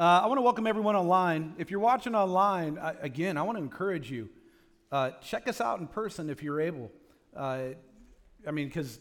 [0.00, 1.56] Uh, I want to welcome everyone online.
[1.58, 4.28] If you're watching online, I, again, I want to encourage you.
[4.92, 6.92] Uh, check us out in person if you're able.
[7.36, 7.70] Uh,
[8.46, 9.00] I mean, because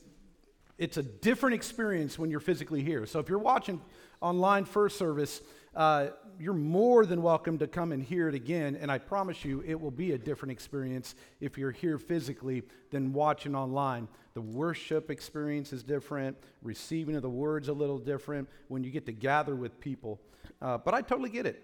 [0.78, 3.06] it's a different experience when you're physically here.
[3.06, 3.82] So if you're watching
[4.22, 5.42] online first service,
[5.76, 6.08] uh,
[6.40, 8.76] you're more than welcome to come and hear it again.
[8.76, 13.12] And I promise you, it will be a different experience if you're here physically than
[13.12, 14.08] watching online.
[14.36, 19.06] The worship experience is different, receiving of the words a little different when you get
[19.08, 20.20] to gather with people.
[20.62, 21.64] Uh, but I totally get it.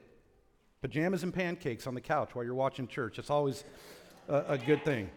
[0.82, 3.20] Pajamas and pancakes on the couch while you're watching church.
[3.20, 3.64] It's always
[4.28, 5.10] a, a good thing.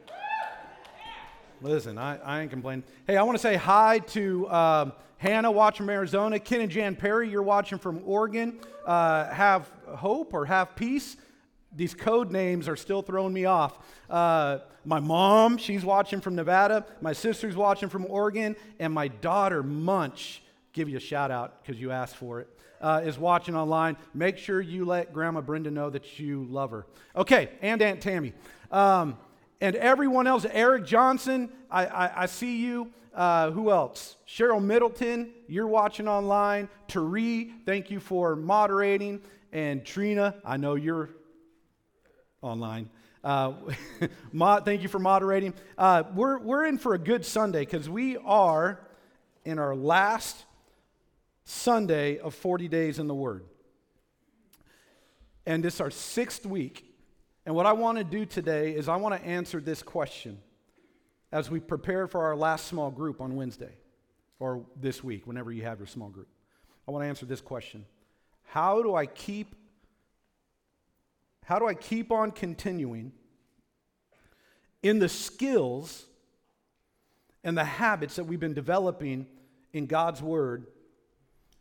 [1.62, 2.84] Listen, I, I ain't complaining.
[3.06, 6.94] Hey, I want to say hi to um, Hannah watching from Arizona, Ken and Jan
[6.94, 8.58] Perry, you're watching from Oregon.
[8.84, 11.16] Uh, have hope or have peace.
[11.74, 13.78] These code names are still throwing me off.
[14.10, 16.84] Uh, my mom, she's watching from Nevada.
[17.00, 18.54] My sister's watching from Oregon.
[18.78, 22.48] And my daughter, Munch, give you a shout out because you asked for it,
[22.82, 23.96] uh, is watching online.
[24.14, 26.86] Make sure you let Grandma Brenda know that you love her.
[27.16, 28.34] Okay, and Aunt Tammy.
[28.70, 29.16] Um,
[29.60, 32.92] and everyone else, Eric Johnson, I, I, I see you.
[33.14, 34.16] Uh, who else?
[34.28, 36.68] Cheryl Middleton, you're watching online.
[36.86, 39.22] Tari, thank you for moderating.
[39.52, 41.08] And Trina, I know you're
[42.42, 42.90] online.
[43.24, 43.54] Uh,
[44.60, 45.54] thank you for moderating.
[45.78, 48.80] Uh, we're, we're in for a good Sunday because we are
[49.46, 50.44] in our last
[51.44, 53.44] Sunday of 40 days in the Word.
[55.46, 56.85] And this is our sixth week.
[57.46, 60.40] And what I want to do today is I want to answer this question
[61.30, 63.76] as we prepare for our last small group on Wednesday
[64.40, 66.26] or this week, whenever you have your small group.
[66.86, 67.86] I want to answer this question
[68.42, 69.54] How do I keep
[71.44, 73.12] how do I keep on continuing
[74.82, 76.06] in the skills
[77.44, 79.28] and the habits that we've been developing
[79.72, 80.66] in God's Word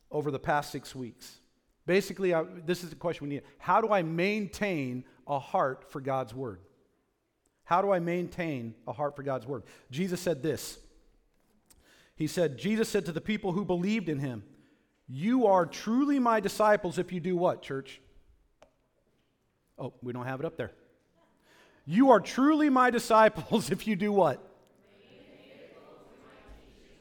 [0.10, 1.38] over the past six weeks?
[1.86, 3.44] Basically, I, this is the question we need.
[3.60, 6.60] How do I maintain a heart for God's Word?
[7.64, 9.64] How do I maintain a heart for God's Word?
[9.92, 10.78] Jesus said this.
[12.16, 14.44] He said, Jesus said to the people who believed in him,
[15.08, 18.00] You are truly my disciples if you do what, church?
[19.78, 20.72] Oh, we don't have it up there.
[21.86, 24.42] You are truly my disciples if you do what?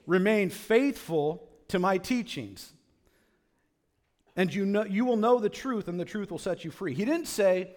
[0.06, 2.72] Remain faithful to my teachings.
[4.36, 6.92] And you, know, you will know the truth, and the truth will set you free.
[6.92, 7.70] He didn't say,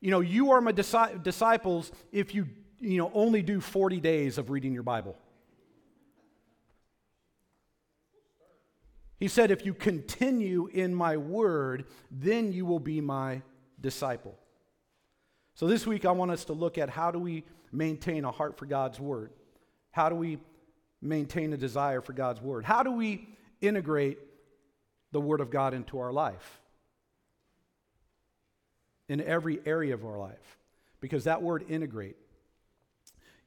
[0.00, 2.48] you know, you are my disi- disciples if you,
[2.80, 5.16] you know, only do 40 days of reading your Bible.
[9.18, 13.40] He said, if you continue in my word, then you will be my
[13.80, 14.34] disciple.
[15.54, 18.58] So this week I want us to look at how do we maintain a heart
[18.58, 19.30] for God's word?
[19.90, 20.38] How do we
[21.00, 22.66] maintain a desire for God's word?
[22.66, 23.28] How do we
[23.62, 24.18] integrate
[25.12, 26.60] the word of God into our life?
[29.08, 30.58] In every area of our life.
[31.00, 32.16] Because that word integrate,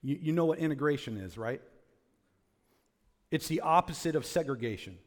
[0.02, 1.62] you, you know what integration is, right?
[3.32, 4.98] It's the opposite of segregation.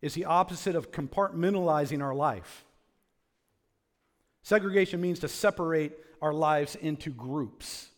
[0.00, 2.64] It's the opposite of compartmentalizing our life.
[4.42, 7.88] Segregation means to separate our lives into groups.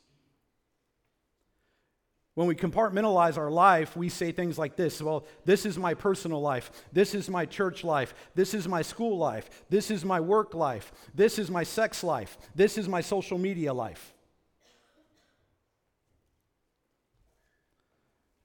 [2.35, 6.41] When we compartmentalize our life, we say things like this Well, this is my personal
[6.41, 6.71] life.
[6.93, 8.15] This is my church life.
[8.35, 9.49] This is my school life.
[9.71, 10.93] This is my work life.
[11.15, 12.37] This is my sex life.
[12.55, 14.13] This is my social media life.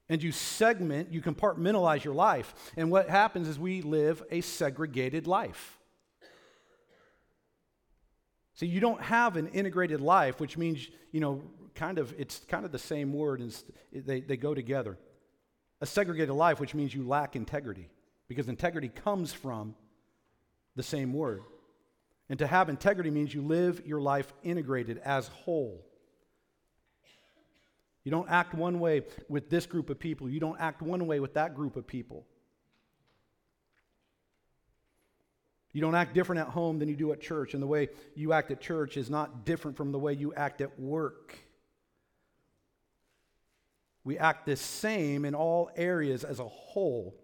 [0.08, 2.52] And you segment, you compartmentalize your life.
[2.76, 5.78] And what happens is we live a segregated life.
[8.54, 11.42] See, you don't have an integrated life, which means, you know,
[11.74, 13.54] kind of, it's kind of the same word, and
[13.92, 14.98] they, they go together.
[15.80, 17.88] A segregated life, which means you lack integrity,
[18.28, 19.74] because integrity comes from
[20.76, 21.42] the same word.
[22.28, 25.84] And to have integrity means you live your life integrated as whole.
[28.04, 31.20] You don't act one way with this group of people, you don't act one way
[31.20, 32.26] with that group of people.
[35.72, 38.32] You don't act different at home than you do at church, and the way you
[38.32, 41.38] act at church is not different from the way you act at work.
[44.04, 47.14] We act the same in all areas as a whole.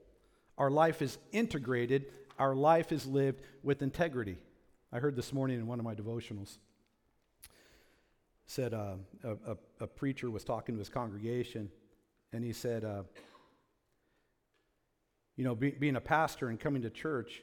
[0.59, 2.07] Our life is integrated,
[2.39, 4.39] our life is lived with integrity.
[4.93, 6.59] I heard this morning in one of my devotionals.
[8.47, 8.95] Said uh,
[9.25, 11.69] a, a, a, preacher was talking to his congregation,
[12.33, 13.03] and he said, uh,
[15.37, 17.43] You know, be, being a pastor and coming to church,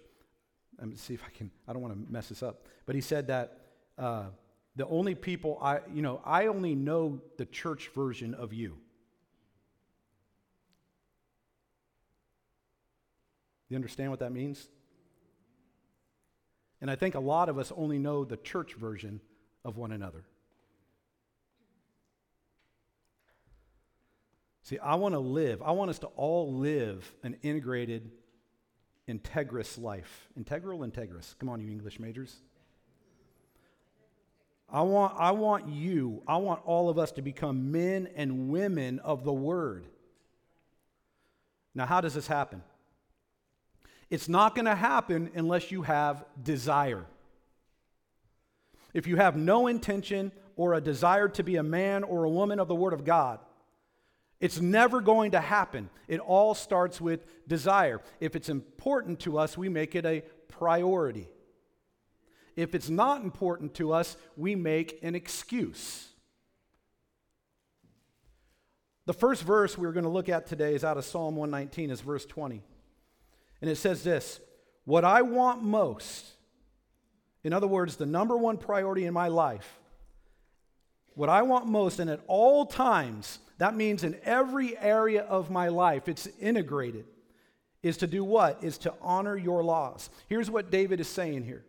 [0.79, 3.01] let me see if I can, I don't want to mess this up, but he
[3.01, 3.59] said that
[3.97, 4.27] uh,
[4.75, 8.77] the only people I, you know, I only know the church version of you.
[13.73, 14.67] You understand what that means?
[16.79, 19.19] And I think a lot of us only know the church version
[19.65, 20.25] of one another.
[24.61, 28.11] See, I want to live, I want us to all live an integrated,
[29.09, 30.27] integrous life.
[30.37, 31.35] Integral, integrous.
[31.39, 32.35] Come on, you English majors.
[34.69, 38.99] I want, I want you, I want all of us to become men and women
[38.99, 39.87] of the Word.
[41.73, 42.61] Now, how does this happen?
[44.13, 47.03] It's not going to happen unless you have desire.
[48.93, 52.59] If you have no intention or a desire to be a man or a woman
[52.59, 53.39] of the Word of God,
[54.39, 55.89] it's never going to happen.
[56.07, 58.01] It all starts with desire.
[58.19, 61.27] If it's important to us, we make it a priority.
[62.55, 66.09] If it's not important to us, we make an excuse.
[69.07, 72.01] The first verse we're going to look at today is out of Psalm 119, is
[72.01, 72.61] verse 20.
[73.63, 74.41] And it says this
[74.83, 76.25] What I want most,
[77.45, 79.79] in other words, the number one priority in my life,
[81.13, 85.69] what I want most, and at all times, that means in every area of my
[85.69, 87.05] life, it's integrated,
[87.81, 88.61] is to do what?
[88.61, 90.09] Is to honor your laws.
[90.27, 91.63] Here's what David is saying here.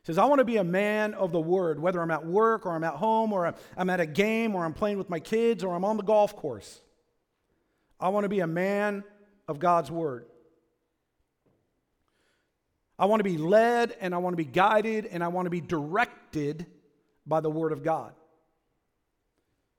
[0.00, 2.64] He says, I want to be a man of the word, whether I'm at work
[2.64, 5.62] or I'm at home or I'm at a game or I'm playing with my kids
[5.62, 6.80] or I'm on the golf course.
[8.00, 9.04] I want to be a man
[9.46, 10.24] of God's word.
[12.98, 15.50] I want to be led and I want to be guided and I want to
[15.50, 16.66] be directed
[17.26, 18.12] by the Word of God.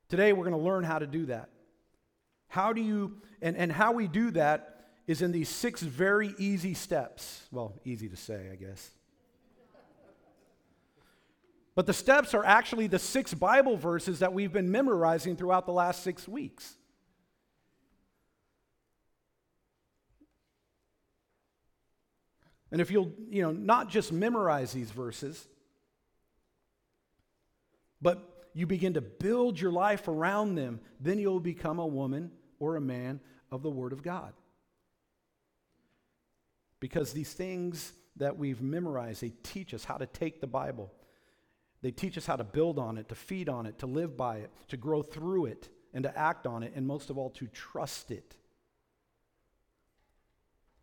[0.10, 1.50] Today, we're going to learn how to do that.
[2.48, 6.74] How do you, and, and how we do that is in these six very easy
[6.74, 7.44] steps.
[7.52, 8.92] Well, easy to say, I guess.
[11.76, 15.74] But the steps are actually the six Bible verses that we've been memorizing throughout the
[15.74, 16.76] last six weeks.
[22.72, 25.48] And if you'll, you know, not just memorize these verses,
[28.02, 32.76] but you begin to build your life around them, then you'll become a woman or
[32.76, 33.20] a man
[33.52, 34.34] of the Word of God.
[36.80, 40.92] Because these things that we've memorized, they teach us how to take the Bible.
[41.82, 44.38] They teach us how to build on it, to feed on it, to live by
[44.38, 47.48] it, to grow through it, and to act on it, and most of all, to
[47.48, 48.36] trust it.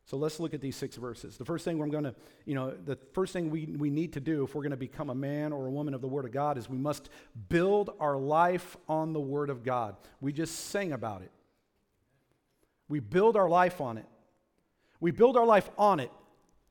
[0.07, 1.39] So let's look at these six verses.
[1.39, 2.15] The first thing we're going to,
[2.45, 5.09] you know, the first thing we, we need to do if we're going to become
[5.09, 7.09] a man or a woman of the Word of God is we must
[7.49, 9.97] build our life on the Word of God.
[10.21, 11.31] We just sang about it.
[12.87, 14.07] We build our life on it.
[15.01, 16.11] We build our life on it,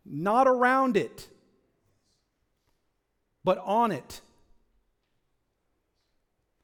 [0.06, 1.28] not around it,
[3.44, 4.22] but on it.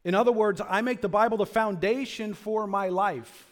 [0.03, 3.48] In other words, I make the Bible the foundation for my life.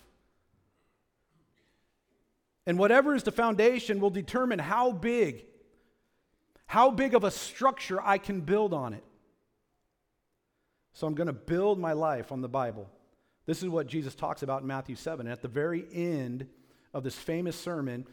[2.68, 5.46] And whatever is the foundation will determine how big,
[6.68, 9.04] how big of a structure I can build on it.
[10.94, 12.90] So I'm going to build my life on the Bible.
[13.46, 15.26] This is what Jesus talks about in Matthew 7.
[15.26, 16.46] And at the very end
[16.94, 18.06] of this famous sermon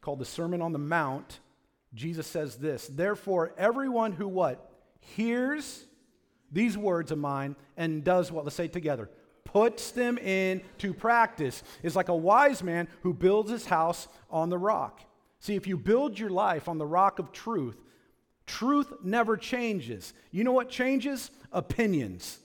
[0.00, 1.40] called the Sermon on the Mount,
[1.92, 4.70] Jesus says this, "Therefore everyone who what?
[5.00, 5.84] hears
[6.50, 8.44] these words of mine and does what?
[8.44, 9.10] Let's say together
[9.54, 14.58] puts them into practice is like a wise man who builds his house on the
[14.58, 15.00] rock.
[15.38, 17.80] See, if you build your life on the rock of truth,
[18.46, 20.12] truth never changes.
[20.32, 21.30] You know what changes?
[21.52, 22.40] Opinions.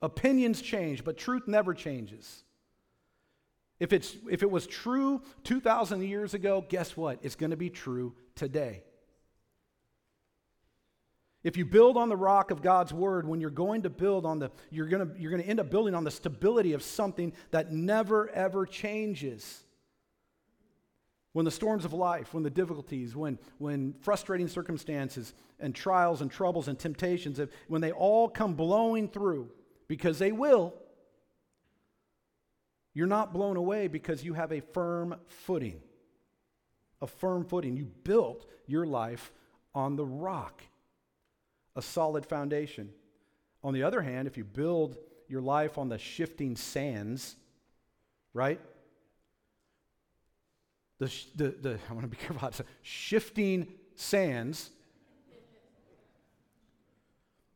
[0.00, 2.42] Opinions change, but truth never changes.
[3.78, 7.18] If, it's, if it was true 2,000 years ago, guess what?
[7.20, 8.82] It's going to be true today.
[11.46, 14.40] If you build on the rock of God's word, when you're going to build on
[14.40, 17.32] the, you're going to, you're going to end up building on the stability of something
[17.52, 19.62] that never, ever changes.
[21.34, 26.32] When the storms of life, when the difficulties, when, when frustrating circumstances and trials and
[26.32, 29.48] troubles and temptations, when they all come blowing through,
[29.86, 30.74] because they will,
[32.92, 35.80] you're not blown away because you have a firm footing.
[37.00, 37.76] A firm footing.
[37.76, 39.30] You built your life
[39.76, 40.60] on the rock
[41.76, 42.90] a solid foundation.
[43.62, 44.96] On the other hand, if you build
[45.28, 47.36] your life on the shifting sands,
[48.32, 48.60] right?
[50.98, 52.48] The, the, the I want to be careful.
[52.48, 54.70] It's shifting sands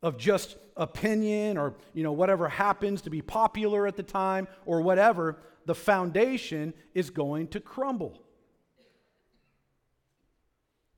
[0.02, 4.80] of just opinion or you know whatever happens to be popular at the time or
[4.80, 5.36] whatever
[5.66, 8.18] the foundation is going to crumble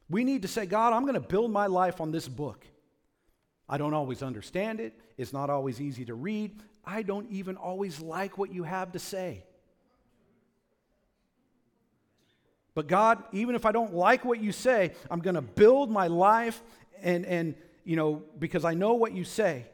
[0.09, 2.64] we need to say god i'm going to build my life on this book
[3.69, 8.00] i don't always understand it it's not always easy to read i don't even always
[8.00, 9.45] like what you have to say
[12.75, 16.07] but god even if i don't like what you say i'm going to build my
[16.07, 16.62] life
[17.02, 17.54] and and
[17.85, 19.66] you know, because I know what you say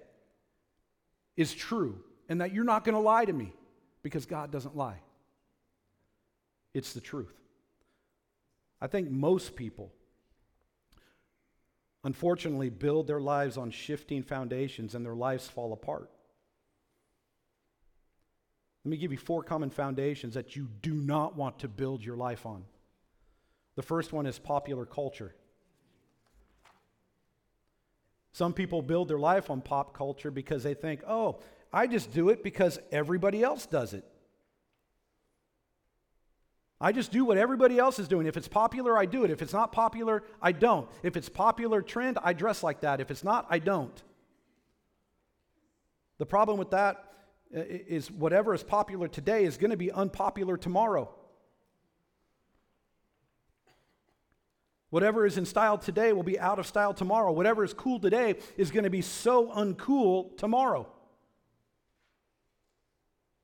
[1.37, 3.52] is true and that you're not going to lie to me
[4.02, 5.00] because God doesn't lie.
[6.75, 7.35] It's the truth.
[8.80, 9.92] I think most people,
[12.05, 16.11] unfortunately, build their lives on shifting foundations and their lives fall apart.
[18.85, 22.17] Let me give you four common foundations that you do not want to build your
[22.17, 22.64] life on.
[23.76, 25.35] The first one is popular culture.
[28.33, 31.40] Some people build their life on pop culture because they think, oh,
[31.73, 34.05] I just do it because everybody else does it.
[36.80, 38.26] I just do what everybody else is doing.
[38.26, 39.30] If it's popular, I do it.
[39.30, 40.88] If it's not popular, I don't.
[41.02, 43.00] If it's popular trend, I dress like that.
[43.00, 44.02] If it's not, I don't.
[46.18, 47.04] The problem with that
[47.56, 47.61] uh,
[48.16, 51.12] whatever is popular today is going to be unpopular tomorrow.
[54.90, 57.32] Whatever is in style today will be out of style tomorrow.
[57.32, 60.87] Whatever is cool today is going to be so uncool tomorrow.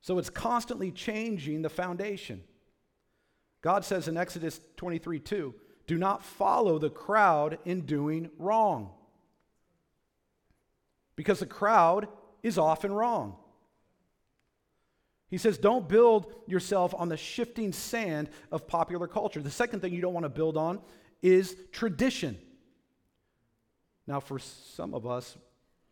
[0.01, 2.43] So it's constantly changing the foundation.
[3.65, 5.55] God says in Exodus 23 2,
[5.87, 8.91] do not follow the crowd in doing wrong.
[11.15, 12.07] Because the crowd
[12.43, 13.37] is often wrong.
[15.29, 19.41] He says, don't build yourself on the shifting sand of popular culture.
[19.41, 20.79] The second thing you don't want to build on
[21.23, 22.37] is tradition.
[24.05, 25.35] Now, for some of us,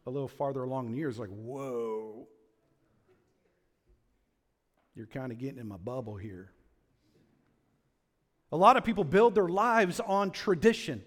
[0.05, 2.27] a little farther along in years, like, whoa,
[4.93, 6.51] you're kind of getting in my bubble here.
[8.53, 11.03] A lot of people build their lives on tradition.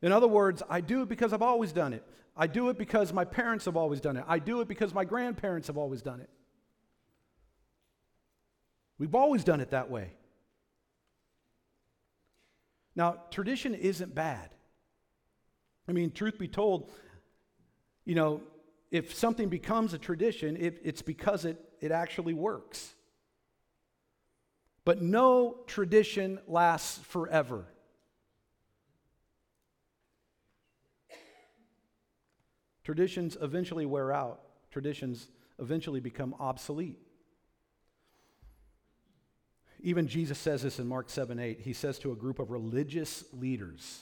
[0.00, 2.02] In other words, I do it because I've always done it.
[2.34, 4.24] I do it because my parents have always done it.
[4.26, 6.30] I do it because my grandparents have always done it.
[8.96, 10.12] We've always done it that way.
[12.96, 14.48] Now, tradition isn't bad.
[15.86, 16.90] I mean, truth be told,
[18.06, 18.40] you know,
[18.90, 22.93] if something becomes a tradition, it, it's because it, it actually works.
[24.84, 27.64] But no tradition lasts forever.
[32.84, 36.98] Traditions eventually wear out, traditions eventually become obsolete.
[39.80, 41.60] Even Jesus says this in Mark 7 8.
[41.60, 44.00] He says to a group of religious leaders,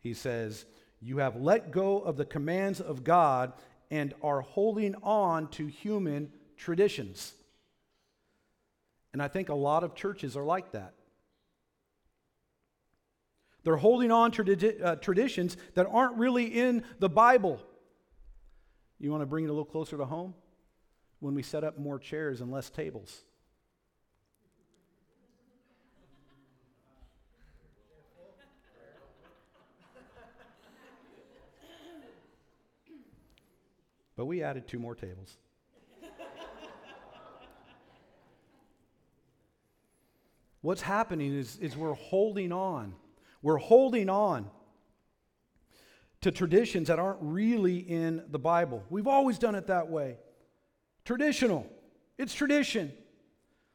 [0.00, 0.64] He says,
[1.00, 3.52] You have let go of the commands of God
[3.90, 7.34] and are holding on to human traditions.
[9.16, 10.92] And I think a lot of churches are like that.
[13.64, 17.62] They're holding on to uh, traditions that aren't really in the Bible.
[18.98, 20.34] You want to bring it a little closer to home?
[21.20, 23.22] When we set up more chairs and less tables.
[34.14, 35.38] But we added two more tables.
[40.66, 42.92] What's happening is, is we're holding on.
[43.40, 44.50] We're holding on
[46.22, 48.82] to traditions that aren't really in the Bible.
[48.90, 50.16] We've always done it that way.
[51.04, 51.70] Traditional.
[52.18, 52.92] It's tradition.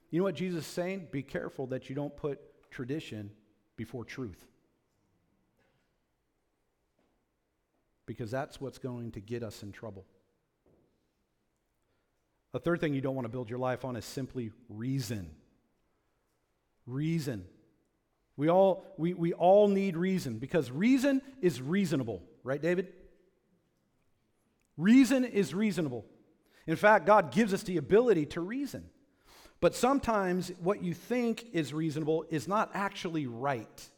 [0.09, 1.07] You know what Jesus is saying?
[1.11, 3.31] Be careful that you don't put tradition
[3.77, 4.45] before truth.
[8.05, 10.03] Because that's what's going to get us in trouble.
[12.53, 15.31] A third thing you don't want to build your life on is simply reason.
[16.85, 17.45] Reason.
[18.37, 22.87] We all, we, we all need reason because reason is reasonable, right, David?
[24.77, 26.05] Reason is reasonable.
[26.65, 28.89] In fact, God gives us the ability to reason.
[29.59, 33.89] But sometimes what you think is reasonable is not actually right.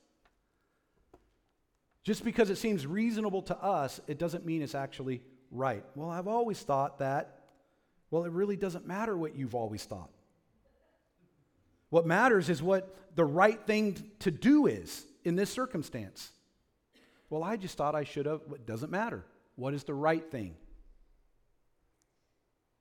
[2.03, 5.21] Just because it seems reasonable to us, it doesn't mean it's actually
[5.51, 5.85] right.
[5.95, 7.39] Well, I've always thought that.
[8.11, 10.09] Well, it really doesn't matter what you've always thought.
[11.93, 16.31] What matters is what the right thing to do is in this circumstance.
[17.29, 18.41] Well, I just thought I should have.
[18.51, 19.23] It doesn't matter.
[19.57, 20.55] What is the right thing?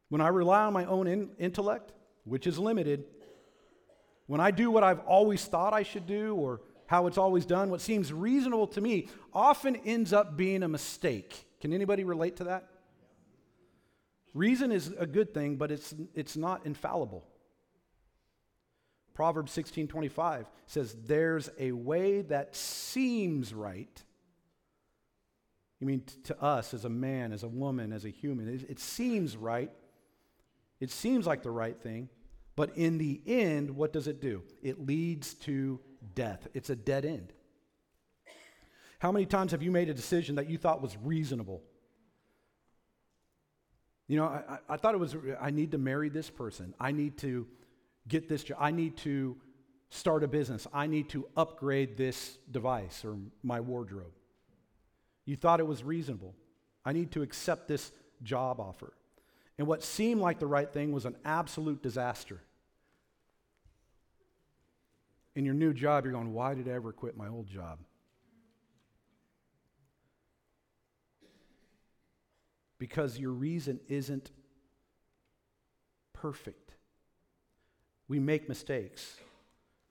[0.09, 1.93] When I rely on my own in- intellect,
[2.25, 3.05] which is limited,
[4.29, 7.69] when I do what I've always thought I should do or how it's always done,
[7.69, 11.45] what seems reasonable to me, often ends up being a mistake.
[11.61, 12.67] Can anybody relate to that?
[14.33, 17.27] Reason is a good thing, but it's, it's not infallible.
[19.15, 24.03] Proverbs 16:25 says there's a way that seems right.
[25.81, 28.79] You mean to us as a man, as a woman, as a human, it, it
[28.79, 29.71] seems right.
[30.81, 32.09] It seems like the right thing,
[32.57, 34.43] but in the end, what does it do?
[34.63, 35.81] It leads to
[36.15, 36.49] death.
[36.55, 37.33] It's a dead end.
[38.99, 41.63] How many times have you made a decision that you thought was reasonable?
[44.07, 46.75] You know, I, I thought it was, I need to marry this person.
[46.79, 47.47] I need to
[48.09, 48.59] get this job.
[48.61, 49.37] I need to
[49.91, 50.67] start a business.
[50.73, 54.13] I need to upgrade this device or my wardrobe.
[55.25, 56.35] You thought it was reasonable.
[56.85, 57.93] I need to accept this
[58.23, 58.93] job offer.
[59.59, 62.41] And what seemed like the right thing was an absolute disaster.
[65.35, 67.79] In your new job, you're going, Why did I ever quit my old job?
[72.79, 74.33] Because your reason isn't
[76.13, 76.75] perfect.
[78.13, 79.17] We make mistakes.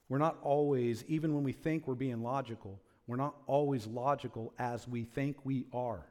[0.08, 4.88] We're not always, even when we think we're being logical, we're not always logical as
[4.88, 6.06] we think we are.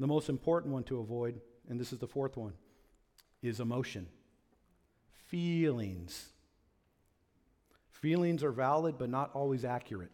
[0.00, 2.54] The most important one to avoid, and this is the fourth one,
[3.44, 4.08] is emotion.
[5.28, 6.30] Feelings.
[7.92, 10.10] Feelings are valid, but not always accurate.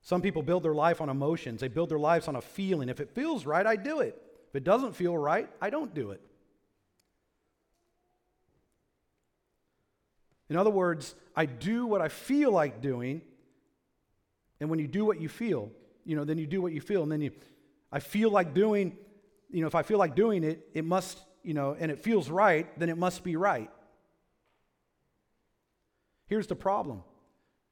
[0.00, 1.60] Some people build their life on emotions.
[1.60, 2.88] They build their lives on a feeling.
[2.88, 4.18] If it feels right, I do it.
[4.48, 6.22] If it doesn't feel right, I don't do it.
[10.50, 13.22] In other words, I do what I feel like doing,
[14.60, 15.70] and when you do what you feel,
[16.04, 17.32] you know, then you do what you feel, and then you,
[17.92, 18.96] I feel like doing,
[19.50, 22.30] you know, if I feel like doing it, it must, you know, and it feels
[22.30, 23.70] right, then it must be right.
[26.26, 27.02] Here's the problem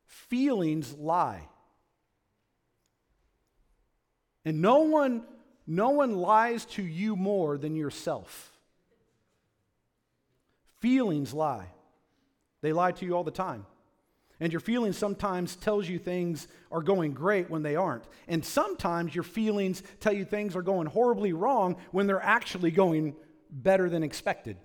[0.07, 1.49] feelings lie.
[4.45, 5.25] And no one,
[5.67, 8.53] no one lies to you more than yourself.
[10.81, 11.67] Feelings lie.
[12.67, 13.65] They lie to you all the time.
[14.41, 18.03] And your feelings sometimes tells you things are going great when they aren't.
[18.27, 23.15] And sometimes your feelings tell you things are going horribly wrong when they're actually going
[23.53, 24.57] better than expected.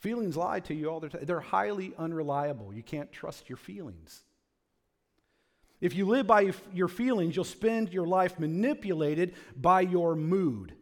[0.00, 1.24] Feelings lie to you all the time.
[1.24, 2.74] They're highly unreliable.
[2.74, 4.24] You can't trust your feelings.
[5.80, 10.74] If you live by your feelings, you'll spend your life manipulated by your mood.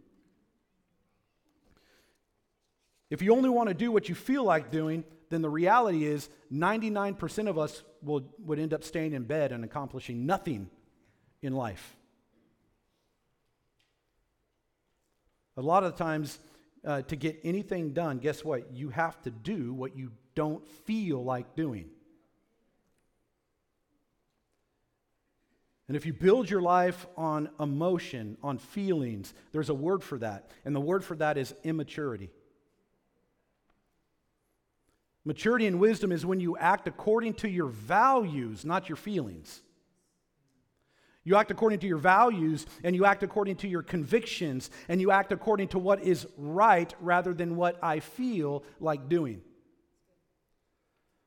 [3.11, 6.29] If you only want to do what you feel like doing, then the reality is
[6.53, 10.70] 99% of us will, would end up staying in bed and accomplishing nothing
[11.42, 11.96] in life.
[15.57, 16.38] A lot of times,
[16.85, 18.73] uh, to get anything done, guess what?
[18.73, 21.90] You have to do what you don't feel like doing.
[25.88, 30.49] And if you build your life on emotion, on feelings, there's a word for that.
[30.64, 32.31] And the word for that is immaturity.
[35.31, 39.62] Maturity and wisdom is when you act according to your values, not your feelings.
[41.23, 45.12] You act according to your values and you act according to your convictions and you
[45.12, 49.40] act according to what is right rather than what I feel like doing.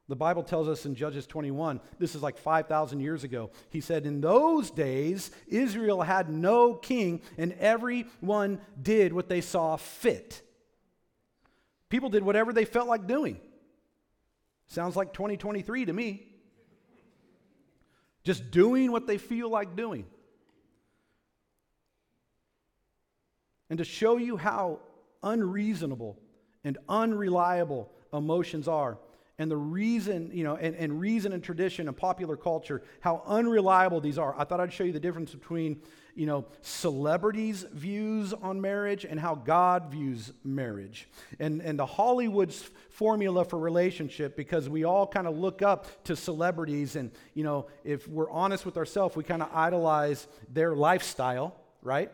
[0.10, 3.52] The Bible tells us in Judges 21, this is like 5,000 years ago.
[3.70, 9.78] He said, In those days, Israel had no king, and everyone did what they saw
[9.78, 10.42] fit.
[11.88, 13.40] People did whatever they felt like doing.
[14.68, 16.28] Sounds like 2023 to me.
[18.24, 20.06] Just doing what they feel like doing.
[23.70, 24.80] And to show you how
[25.22, 26.20] unreasonable
[26.64, 28.98] and unreliable emotions are,
[29.40, 34.00] and the reason, you know, and, and reason and tradition and popular culture, how unreliable
[34.00, 34.36] these are.
[34.38, 35.82] I thought I'd show you the difference between,
[36.16, 41.08] you know, celebrities' views on marriage and how God views marriage.
[41.40, 46.16] And, and the Hollywood's formula for relationship, because we all kind of look up to
[46.16, 51.56] celebrities, and, you know, if we're honest with ourselves, we kind of idolize their lifestyle,
[51.82, 52.12] right?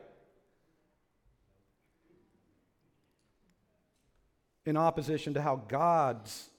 [4.65, 6.49] In opposition to how God's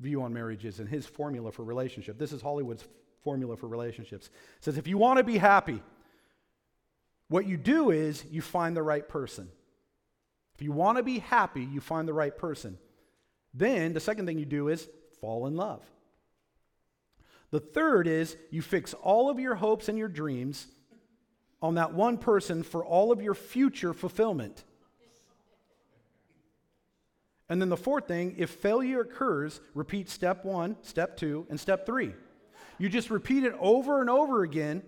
[0.00, 2.18] view on marriage is and his formula for relationship.
[2.18, 2.84] This is Hollywood's
[3.22, 4.26] formula for relationships.
[4.26, 5.82] It says if you want to be happy,
[7.28, 9.48] what you do is you find the right person.
[10.54, 12.78] If you want to be happy, you find the right person.
[13.54, 14.88] Then the second thing you do is
[15.20, 15.82] fall in love.
[17.50, 20.66] The third is you fix all of your hopes and your dreams
[21.62, 24.64] on that one person for all of your future fulfillment.
[27.48, 31.86] And then the fourth thing, if failure occurs, repeat step one, step two, and step
[31.86, 32.14] three.
[32.78, 34.82] You just repeat it over and over again,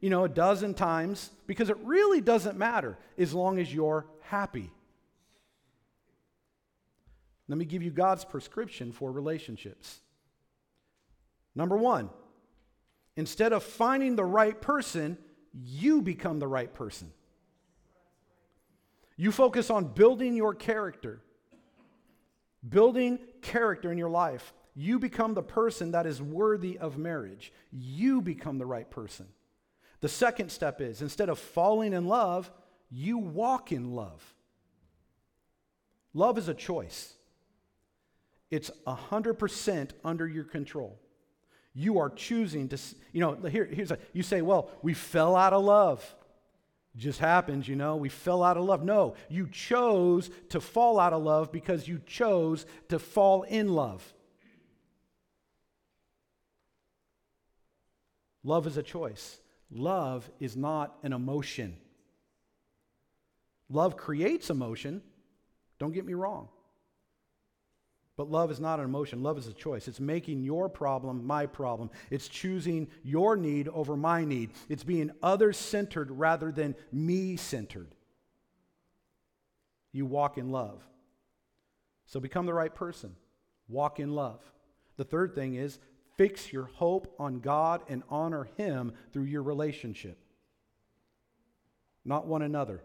[0.00, 4.70] you know, a dozen times, because it really doesn't matter as long as you're happy.
[7.48, 10.00] Let me give you God's prescription for relationships.
[11.54, 12.10] Number one,
[13.16, 15.18] instead of finding the right person,
[15.52, 17.12] you become the right person.
[19.16, 21.20] You focus on building your character,
[22.68, 24.52] building character in your life.
[24.74, 27.52] You become the person that is worthy of marriage.
[27.70, 29.26] You become the right person.
[30.00, 32.50] The second step is instead of falling in love,
[32.90, 34.34] you walk in love.
[36.12, 37.14] Love is a choice,
[38.50, 41.00] it's 100% under your control.
[41.76, 42.78] You are choosing to,
[43.12, 46.14] you know, here, here's a, you say, well, we fell out of love.
[46.94, 48.84] It just happens, you know, we fell out of love.
[48.84, 54.13] No, you chose to fall out of love because you chose to fall in love.
[58.44, 59.40] Love is a choice.
[59.70, 61.76] Love is not an emotion.
[63.70, 65.02] Love creates emotion.
[65.78, 66.48] Don't get me wrong.
[68.16, 69.22] But love is not an emotion.
[69.22, 69.88] Love is a choice.
[69.88, 71.90] It's making your problem my problem.
[72.10, 74.50] It's choosing your need over my need.
[74.68, 77.94] It's being other centered rather than me centered.
[79.90, 80.80] You walk in love.
[82.06, 83.16] So become the right person.
[83.68, 84.40] Walk in love.
[84.96, 85.80] The third thing is
[86.16, 90.18] fix your hope on God and honor Him through your relationship,
[92.04, 92.82] not one another.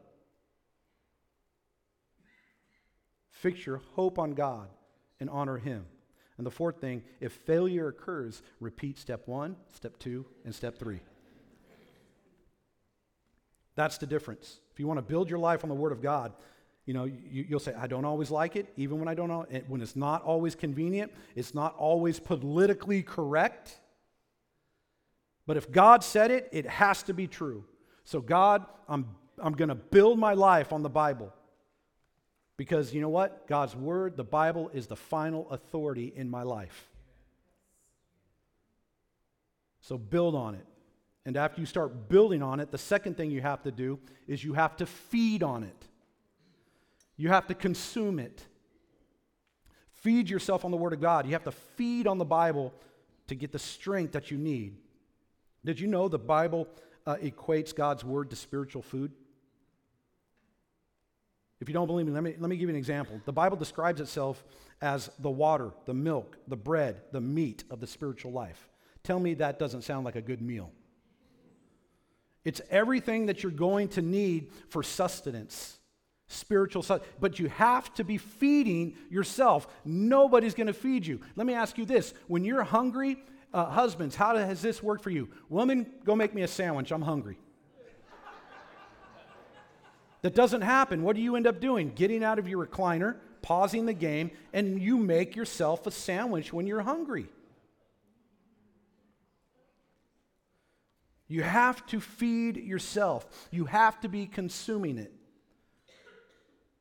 [3.29, 4.67] Fix your hope on God
[5.19, 5.85] and honor Him.
[6.37, 11.01] And the fourth thing, if failure occurs, repeat step one, step two, and step three.
[13.75, 14.59] That's the difference.
[14.73, 16.33] If you want to build your life on the Word of God,
[16.89, 19.45] you know, you, will say, I don't always like it, even when I don't know,
[19.67, 23.79] when it's not always convenient, it's not always politically correct.
[25.45, 27.63] But if God said it, it has to be true.
[28.05, 29.05] So, God, I'm,
[29.37, 31.31] I'm going to build my life on the Bible.
[32.57, 33.45] Because you know what?
[33.45, 36.89] God's Word, the Bible, is the final authority in my life.
[39.81, 40.65] So build on it.
[41.23, 44.43] And after you start building on it, the second thing you have to do is
[44.43, 45.88] you have to feed on it.
[47.19, 48.45] You have to consume it.
[49.91, 51.25] Feed yourself on the Word of God.
[51.25, 52.73] You have to feed on the Bible
[53.27, 54.77] to get the strength that you need.
[55.65, 56.69] Did you know the Bible
[57.05, 59.11] uh, equates God's Word to spiritual food?
[61.59, 63.19] If you don't believe me let, me, let me give you an example.
[63.25, 64.41] The Bible describes itself
[64.81, 68.69] as the water, the milk, the bread, the meat of the spiritual life.
[69.03, 70.71] Tell me that doesn't sound like a good meal.
[72.45, 75.78] It's everything that you're going to need for sustenance,
[76.29, 77.13] spiritual sustenance.
[77.19, 79.67] But you have to be feeding yourself.
[79.83, 81.19] Nobody's going to feed you.
[81.35, 83.17] Let me ask you this when you're hungry,
[83.53, 85.27] uh, husbands, how has this worked for you?
[85.49, 86.91] Woman, go make me a sandwich.
[86.91, 87.37] I'm hungry.
[90.21, 91.03] That doesn't happen.
[91.03, 91.91] What do you end up doing?
[91.95, 96.67] Getting out of your recliner, pausing the game, and you make yourself a sandwich when
[96.67, 97.27] you're hungry.
[101.29, 105.13] You have to feed yourself, you have to be consuming it.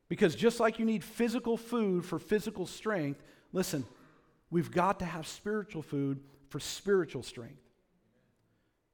[0.09, 3.85] Because just like you need physical food for physical strength, listen,
[4.49, 6.19] we've got to have spiritual food
[6.49, 7.61] for spiritual strength.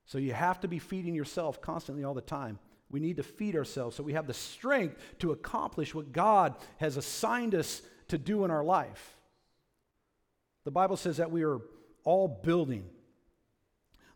[0.05, 2.59] So you have to be feeding yourself constantly all the time.
[2.91, 6.97] We need to feed ourselves so we have the strength to accomplish what God has
[6.97, 9.17] assigned us to do in our life.
[10.65, 11.61] The Bible says that we are
[12.03, 12.85] all building.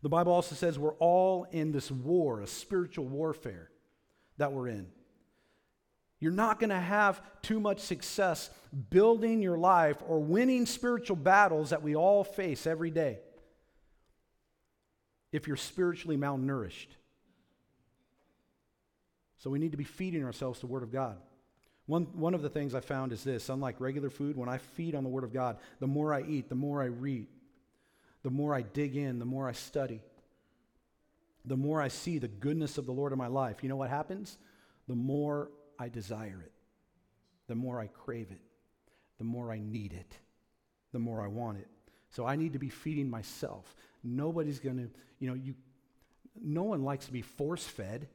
[0.02, 3.70] The Bible also says we're all in this war, a spiritual warfare
[4.38, 4.88] that we're in.
[6.20, 8.50] You're not going to have too much success
[8.90, 13.20] building your life or winning spiritual battles that we all face every day
[15.32, 16.88] if you're spiritually malnourished.
[19.38, 21.18] So we need to be feeding ourselves the Word of God.
[21.86, 24.96] One, one of the things I found is this unlike regular food, when I feed
[24.96, 27.28] on the Word of God, the more I eat, the more I read,
[28.24, 30.02] the more I dig in, the more I study,
[31.46, 33.64] the more I see the goodness of the Lord in my life.
[33.64, 34.38] You know what happens?
[34.88, 35.50] The more
[35.80, 36.52] I desire it,
[37.48, 38.42] the more I crave it,
[39.18, 40.18] the more I need it,
[40.92, 41.68] the more I want it.
[42.10, 43.76] So I need to be feeding myself.
[44.04, 44.90] Nobody's going to,
[45.20, 45.56] you know, you,
[46.42, 48.08] no one likes to be force fed.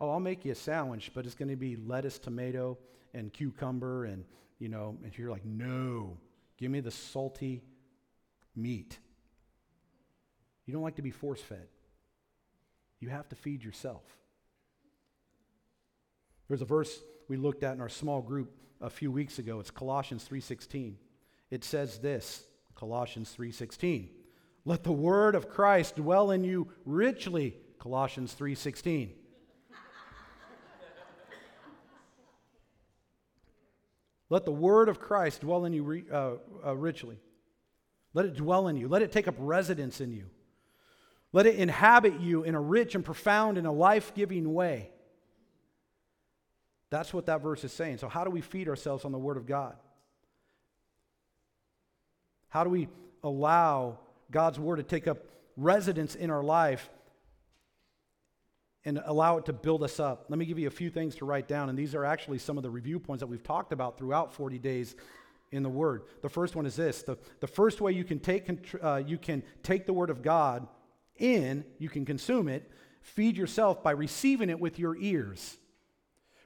[0.00, 2.76] Oh, I'll make you a sandwich, but it's going to be lettuce, tomato,
[3.14, 4.04] and cucumber.
[4.04, 4.24] And,
[4.58, 6.18] you know, and you're like, no,
[6.58, 7.62] give me the salty
[8.54, 8.98] meat.
[10.66, 11.68] You don't like to be force fed.
[13.00, 14.02] You have to feed yourself.
[16.48, 19.58] There's a verse we looked at in our small group a few weeks ago.
[19.60, 20.98] It's Colossians 3:16.
[21.50, 24.10] It says this, Colossians 3:16.
[24.64, 29.14] Let the word of Christ dwell in you richly, Colossians 3:16.
[34.28, 37.18] Let the word of Christ dwell in you uh, uh, richly.
[38.12, 38.88] Let it dwell in you.
[38.88, 40.26] Let it take up residence in you.
[41.32, 44.90] Let it inhabit you in a rich and profound and a life giving way.
[46.96, 47.98] That's what that verse is saying.
[47.98, 49.76] So, how do we feed ourselves on the Word of God?
[52.48, 52.88] How do we
[53.22, 53.98] allow
[54.30, 55.18] God's Word to take up
[55.58, 56.88] residence in our life
[58.86, 60.24] and allow it to build us up?
[60.30, 62.56] Let me give you a few things to write down, and these are actually some
[62.56, 64.96] of the review points that we've talked about throughout 40 days
[65.52, 66.04] in the Word.
[66.22, 68.48] The first one is this the, the first way you can, take,
[68.82, 70.66] uh, you can take the Word of God
[71.18, 72.70] in, you can consume it,
[73.02, 75.58] feed yourself by receiving it with your ears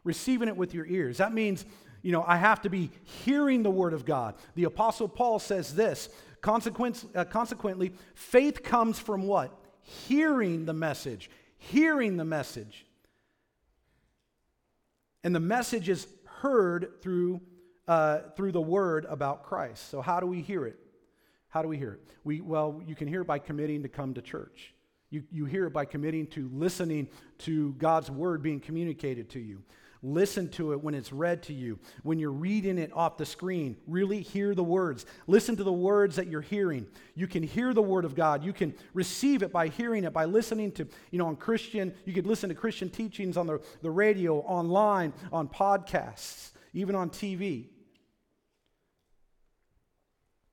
[0.05, 1.19] receiving it with your ears.
[1.19, 1.65] That means,
[2.03, 2.91] you know, I have to be
[3.25, 4.35] hearing the word of God.
[4.55, 6.09] The Apostle Paul says this
[6.41, 9.53] Consequence, uh, consequently, faith comes from what?
[9.83, 11.31] Hearing the message.
[11.59, 12.87] Hearing the message.
[15.23, 17.43] And the message is heard through,
[17.87, 19.91] uh, through the word about Christ.
[19.91, 20.79] So, how do we hear it?
[21.49, 22.01] How do we hear it?
[22.25, 24.73] We, well, you can hear it by committing to come to church.
[25.11, 27.09] You, you hear it by committing to listening
[27.39, 29.63] to God's word being communicated to you.
[30.03, 31.79] Listen to it when it's read to you.
[32.03, 35.05] When you're reading it off the screen, really hear the words.
[35.27, 36.87] Listen to the words that you're hearing.
[37.15, 38.43] You can hear the word of God.
[38.43, 42.15] You can receive it by hearing it, by listening to, you know, on Christian, you
[42.15, 47.67] could listen to Christian teachings on the, the radio, online, on podcasts, even on TV.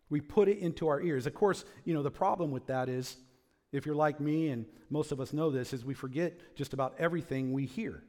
[0.10, 1.26] We put it into our ears.
[1.26, 3.16] Of course, you know, the problem with that is,
[3.72, 6.96] if you're like me, and most of us know this, is we forget just about
[7.00, 8.04] everything we hear.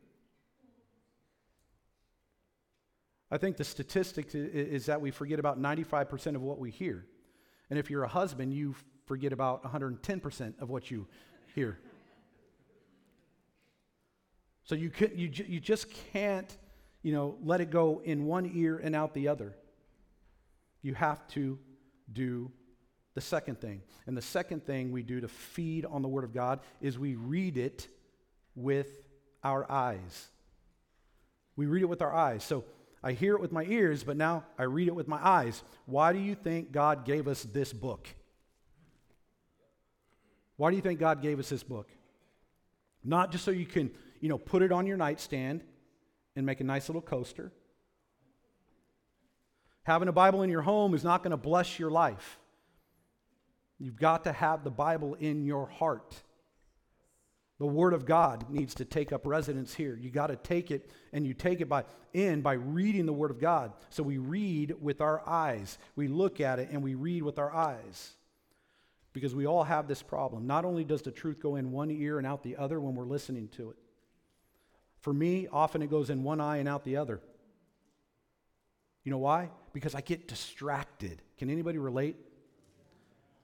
[3.30, 7.04] I think the statistic is that we forget about 95% of what we hear.
[7.68, 11.06] And if you're a husband, you forget about 110% of what you
[11.54, 11.78] hear.
[14.64, 16.56] So you, could, you, you just can't,
[17.02, 19.54] you know, let it go in one ear and out the other.
[20.82, 21.58] You have to
[22.12, 22.50] do
[23.14, 23.82] the second thing.
[24.06, 27.14] And the second thing we do to feed on the Word of God is we
[27.14, 27.88] read it
[28.54, 28.88] with
[29.42, 30.28] our eyes.
[31.56, 32.44] We read it with our eyes.
[32.44, 32.64] So
[33.02, 35.62] I hear it with my ears, but now I read it with my eyes.
[35.86, 38.08] Why do you think God gave us this book?
[40.56, 41.88] Why do you think God gave us this book?
[43.04, 45.62] Not just so you can, you know, put it on your nightstand
[46.34, 47.52] and make a nice little coaster.
[49.84, 52.38] Having a Bible in your home is not going to bless your life.
[53.78, 56.20] You've got to have the Bible in your heart.
[57.58, 59.98] The Word of God needs to take up residence here.
[60.00, 63.30] You got to take it, and you take it by in by reading the Word
[63.30, 63.72] of God.
[63.90, 65.78] So we read with our eyes.
[65.96, 68.12] We look at it and we read with our eyes.
[69.12, 70.46] Because we all have this problem.
[70.46, 73.04] Not only does the truth go in one ear and out the other when we're
[73.04, 73.76] listening to it.
[75.00, 77.20] For me, often it goes in one eye and out the other.
[79.02, 79.50] You know why?
[79.72, 81.22] Because I get distracted.
[81.38, 82.16] Can anybody relate?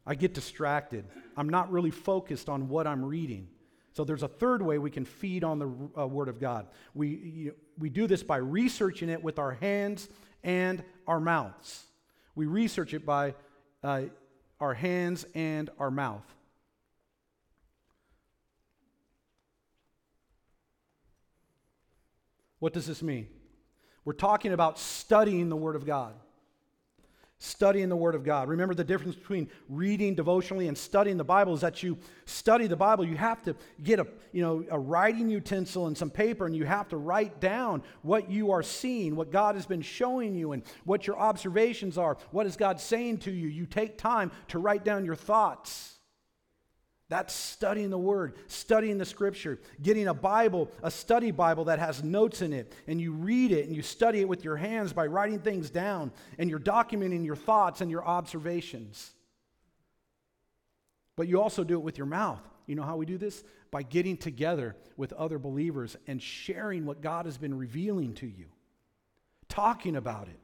[0.07, 1.07] I get distracted.
[1.37, 3.49] I'm not really focused on what I'm reading.
[3.95, 6.67] So there's a third way we can feed on the uh, Word of God.
[6.95, 10.09] We, you know, we do this by researching it with our hands
[10.43, 11.85] and our mouths.
[12.35, 13.35] We research it by
[13.85, 14.03] uh,
[14.59, 16.25] our hands and our mouth.
[22.59, 23.29] What does this mean?
[24.05, 26.15] We're talking about studying the Word of God
[27.45, 28.49] studying the Word of God.
[28.49, 32.77] Remember the difference between reading devotionally and studying the Bible is that you study the
[32.77, 36.57] Bible, you have to get a, you know, a writing utensil and some paper, and
[36.57, 40.53] you have to write down what you are seeing, what God has been showing you,
[40.53, 42.17] and what your observations are.
[42.31, 43.49] What is God saying to you?
[43.49, 45.99] You take time to write down your thoughts.
[47.11, 52.03] That's studying the Word, studying the Scripture, getting a Bible, a study Bible that has
[52.03, 55.07] notes in it, and you read it and you study it with your hands by
[55.07, 59.13] writing things down, and you're documenting your thoughts and your observations.
[61.17, 62.41] But you also do it with your mouth.
[62.67, 63.45] You know how we do this?
[63.71, 68.47] By getting together with other believers and sharing what God has been revealing to you,
[69.49, 70.41] talking about it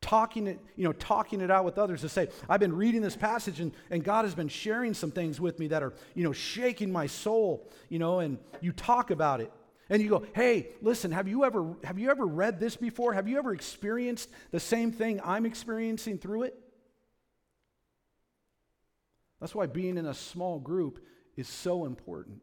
[0.00, 3.16] talking it, you know, talking it out with others to say, I've been reading this
[3.16, 6.32] passage and, and God has been sharing some things with me that are, you know,
[6.32, 9.52] shaking my soul, you know, and you talk about it.
[9.88, 13.12] And you go, hey, listen, have you ever have you ever read this before?
[13.12, 16.56] Have you ever experienced the same thing I'm experiencing through it?
[19.40, 21.04] That's why being in a small group
[21.36, 22.40] is so important.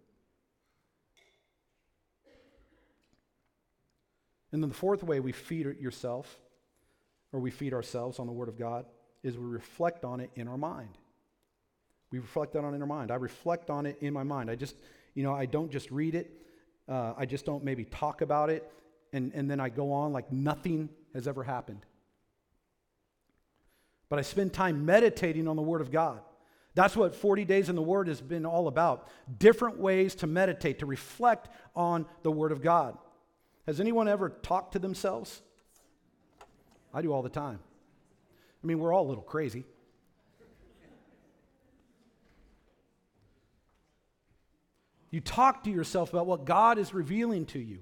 [4.51, 6.39] And then the fourth way we feed it yourself,
[7.31, 8.85] or we feed ourselves on the Word of God,
[9.23, 10.97] is we reflect on it in our mind.
[12.11, 13.11] We reflect on it in our mind.
[13.11, 14.49] I reflect on it in my mind.
[14.49, 14.75] I just,
[15.13, 16.31] you know, I don't just read it.
[16.87, 18.71] Uh, I just don't maybe talk about it,
[19.11, 21.85] and, and then I go on like nothing has ever happened.
[24.09, 26.21] But I spend time meditating on the Word of God.
[26.75, 29.09] That's what 40 Days in the Word has been all about.
[29.37, 32.97] Different ways to meditate, to reflect on the Word of God.
[33.65, 35.41] Has anyone ever talked to themselves?
[36.93, 37.59] I do all the time.
[38.63, 39.65] I mean, we're all a little crazy.
[45.09, 47.79] You talk to yourself about what God is revealing to you.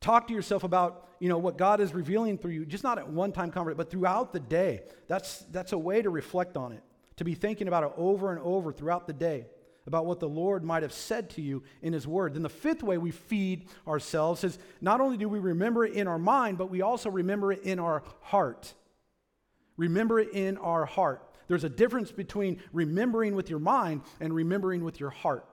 [0.00, 3.08] Talk to yourself about, you know, what God is revealing through you, just not at
[3.08, 4.82] one time conversation, but throughout the day.
[5.08, 6.82] That's, that's a way to reflect on it,
[7.16, 9.46] to be thinking about it over and over throughout the day,
[9.86, 12.34] about what the Lord might have said to you in His Word.
[12.34, 16.08] Then the fifth way we feed ourselves is not only do we remember it in
[16.08, 18.74] our mind, but we also remember it in our heart.
[19.76, 21.22] Remember it in our heart.
[21.48, 25.46] There's a difference between remembering with your mind and remembering with your heart.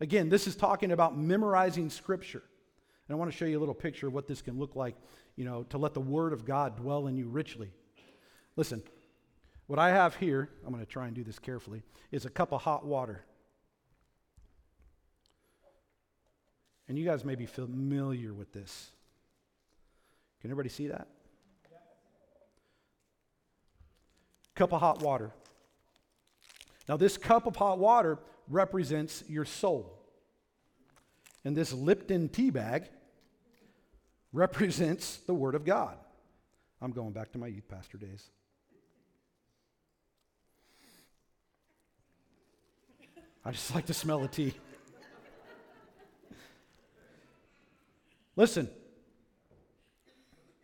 [0.00, 2.42] Again, this is talking about memorizing Scripture.
[3.08, 4.96] And I want to show you a little picture of what this can look like,
[5.36, 7.70] you know, to let the Word of God dwell in you richly.
[8.56, 8.82] Listen,
[9.68, 12.52] what I have here, I'm going to try and do this carefully, is a cup
[12.52, 13.24] of hot water.
[16.88, 18.90] And you guys may be familiar with this.
[20.40, 21.08] Can everybody see that?
[24.54, 25.32] Cup of hot water.
[26.88, 28.18] Now, this cup of hot water
[28.48, 29.92] represents your soul.
[31.44, 32.88] And this Lipton tea bag
[34.32, 35.96] represents the Word of God.
[36.80, 38.30] I'm going back to my youth pastor days.
[43.44, 44.54] I just like to smell a tea.
[48.36, 48.68] Listen,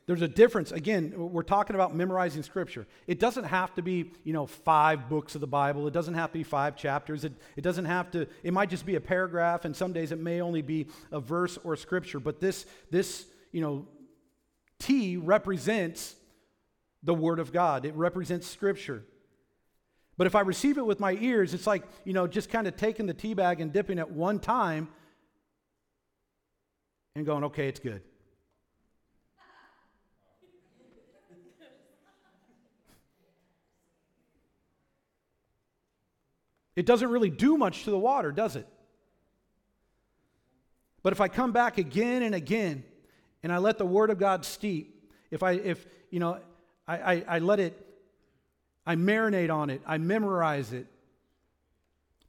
[0.07, 0.73] there's a difference.
[0.73, 2.87] Again, we're talking about memorizing scripture.
[3.07, 5.87] It doesn't have to be, you know, five books of the Bible.
[5.87, 7.25] It doesn't have to be five chapters.
[7.25, 10.19] It, it doesn't have to, it might just be a paragraph, and some days it
[10.19, 12.21] may only be a verse or scripture.
[12.21, 13.87] But this, this, you know,
[14.79, 16.17] tea represents
[17.05, 17.85] the Word of God.
[17.85, 19.05] It represents scripture.
[20.19, 22.77] But if I receive it with my ears, it's like, you know, just kind of
[22.77, 24.89] taking the tea bag and dipping it one time
[27.15, 28.03] and going, okay, it's good.
[36.75, 38.67] It doesn't really do much to the water, does it?
[41.03, 42.85] But if I come back again and again
[43.43, 46.39] and I let the Word of God steep, if I, if, you know,
[46.87, 47.87] I, I, I let it,
[48.87, 50.87] I marinate on it, I memorize it,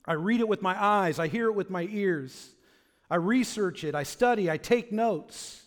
[0.06, 2.53] I read it with my eyes, I hear it with my ears,
[3.14, 5.62] I research it, I study, I take notes.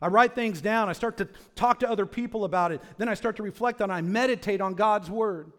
[0.00, 0.88] I write things down.
[0.88, 2.80] I start to talk to other people about it.
[2.96, 3.92] Then I start to reflect on it.
[3.92, 5.52] I meditate on God's word.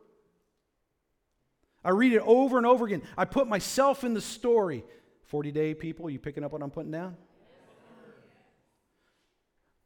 [1.86, 3.04] I read it over and over again.
[3.16, 4.84] I put myself in the story.
[5.26, 7.16] 40 day people, you picking up what I'm putting down?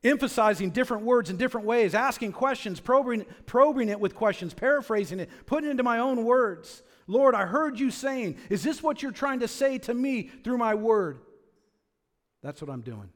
[0.02, 5.30] Emphasizing different words in different ways, asking questions, probing, probing it with questions, paraphrasing it,
[5.46, 6.84] putting it into my own words.
[7.08, 10.58] Lord, I heard you saying, is this what you're trying to say to me through
[10.58, 11.20] my word?
[12.44, 13.10] That's what I'm doing.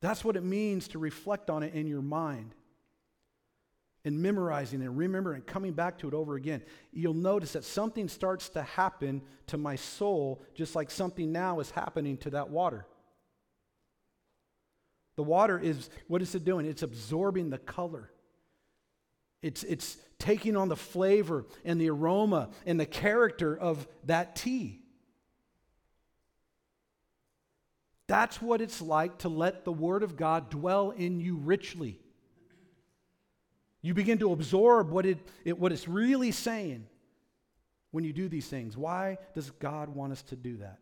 [0.00, 2.54] That's what it means to reflect on it in your mind
[4.04, 8.08] and memorizing it, remembering and coming back to it over again, you'll notice that something
[8.08, 12.86] starts to happen to my soul, just like something now is happening to that water.
[15.16, 16.64] The water is, what is it doing?
[16.64, 18.10] It's absorbing the color.
[19.42, 24.80] It's, it's taking on the flavor and the aroma and the character of that tea.
[28.06, 32.00] That's what it's like to let the Word of God dwell in you richly.
[33.82, 36.86] You begin to absorb what, it, it, what it's really saying
[37.92, 38.76] when you do these things.
[38.76, 40.78] Why does God want us to do that?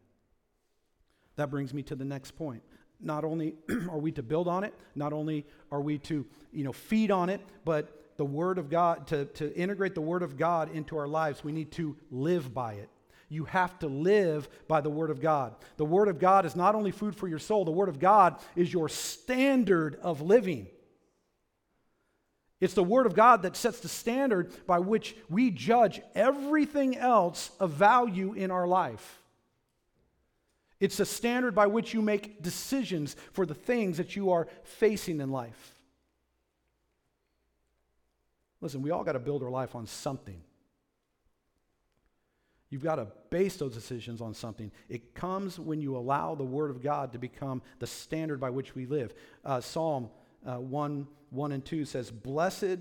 [1.37, 2.63] That brings me to the next point.
[3.01, 3.55] Not only
[3.91, 7.29] are we to build on it, not only are we to you know, feed on
[7.29, 11.09] it, but the Word of God, to, to integrate the Word of God into our
[11.09, 12.91] lives, we need to live by it.
[13.31, 15.55] You have to live by the Word of God.
[15.77, 18.37] The Word of God is not only food for your soul, the Word of God
[18.57, 20.67] is your standard of living.
[22.61, 27.53] It's the Word of God that sets the standard by which we judge everything else
[27.61, 29.23] of value in our life.
[30.81, 35.21] It's the standard by which you make decisions for the things that you are facing
[35.21, 35.78] in life.
[38.61, 40.41] Listen, we all got to build our life on something.
[42.71, 44.71] You've got to base those decisions on something.
[44.89, 48.75] It comes when you allow the Word of God to become the standard by which
[48.75, 49.15] we live.
[49.45, 50.11] Uh, Psalm
[50.47, 52.79] uh, 1 1 and 2 says, Blessed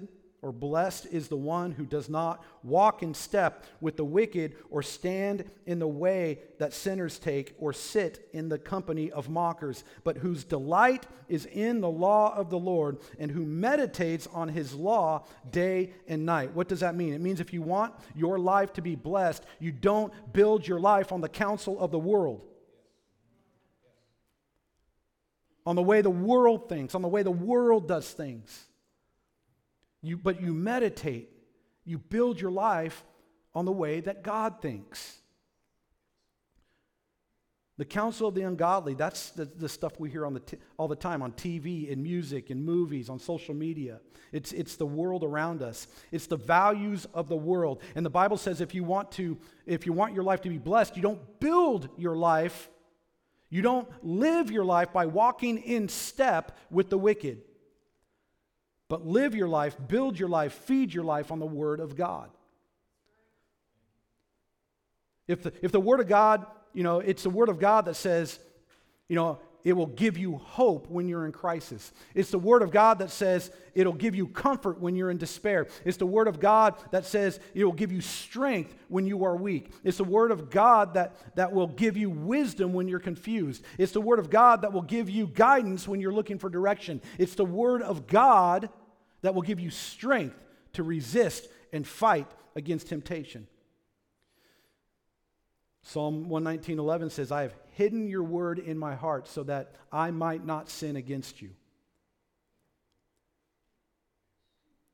[0.47, 4.81] or blessed is the one who does not walk in step with the wicked, or
[4.81, 10.15] stand in the way that sinners take, or sit in the company of mockers, but
[10.15, 15.25] whose delight is in the law of the Lord, and who meditates on his law
[15.51, 16.53] day and night.
[16.53, 17.13] What does that mean?
[17.13, 21.11] It means if you want your life to be blessed, you don't build your life
[21.11, 22.41] on the counsel of the world.
[25.65, 28.66] On the way the world thinks, on the way the world does things.
[30.01, 31.29] You, but you meditate,
[31.85, 33.03] you build your life
[33.55, 35.17] on the way that God thinks.
[37.77, 40.87] The counsel of the ungodly, that's the, the stuff we hear on the t- all
[40.87, 43.99] the time on TV, in music, in movies, on social media.
[44.31, 45.87] It's, it's the world around us.
[46.11, 47.81] It's the values of the world.
[47.95, 49.37] And the Bible says if you want to,
[49.67, 52.69] if you want your life to be blessed, you don't build your life,
[53.49, 57.41] you don't live your life by walking in step with the wicked
[58.89, 62.29] but live your life, build your life, feed your life on the Word of God.
[65.27, 67.95] If the, if the Word of God, you know, it's the Word of God that
[67.95, 68.39] says,
[69.09, 71.91] you know, it will give you hope when you're in crisis.
[72.15, 75.67] It's the Word of God that says it'll give you comfort when you're in despair.
[75.83, 79.35] It's the Word of God that says it will give you strength when you are
[79.35, 79.73] weak.
[79.83, 83.61] It's the Word of God that, that will give you wisdom when you're confused.
[83.77, 87.01] It's the Word of God that will give you guidance when you're looking for direction.
[87.17, 88.69] It's the Word of God
[89.21, 90.41] that will give you strength
[90.73, 93.47] to resist and fight against temptation.
[95.81, 100.45] Psalm 119:11 says, "I have hidden your word in my heart so that I might
[100.45, 101.55] not sin against you."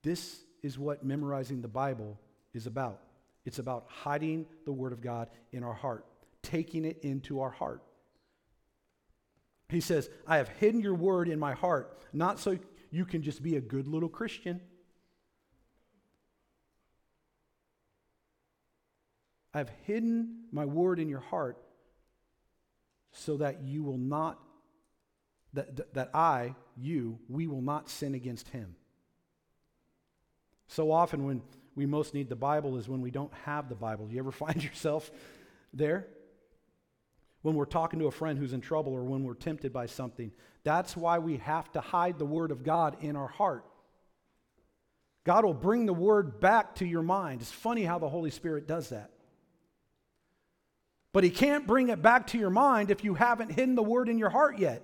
[0.01, 2.19] This is what memorizing the Bible
[2.53, 3.01] is about.
[3.45, 6.05] It's about hiding the word of God in our heart,
[6.41, 7.81] taking it into our heart.
[9.69, 12.59] He says, I have hidden your word in my heart, not so
[12.91, 14.61] you can just be a good little Christian.
[19.53, 21.57] I've hidden my word in your heart
[23.13, 24.39] so that you will not,
[25.53, 28.75] that, that I, you, we will not sin against him.
[30.67, 31.41] So often when
[31.75, 34.07] we most need the Bible is when we don't have the Bible.
[34.07, 35.11] Do you ever find yourself
[35.73, 36.07] there?
[37.41, 40.31] When we're talking to a friend who's in trouble or when we're tempted by something.
[40.63, 43.65] That's why we have to hide the Word of God in our heart.
[45.25, 47.41] God will bring the Word back to your mind.
[47.41, 49.11] It's funny how the Holy Spirit does that.
[51.13, 54.09] But he can't bring it back to your mind if you haven't hidden the word
[54.09, 54.83] in your heart yet.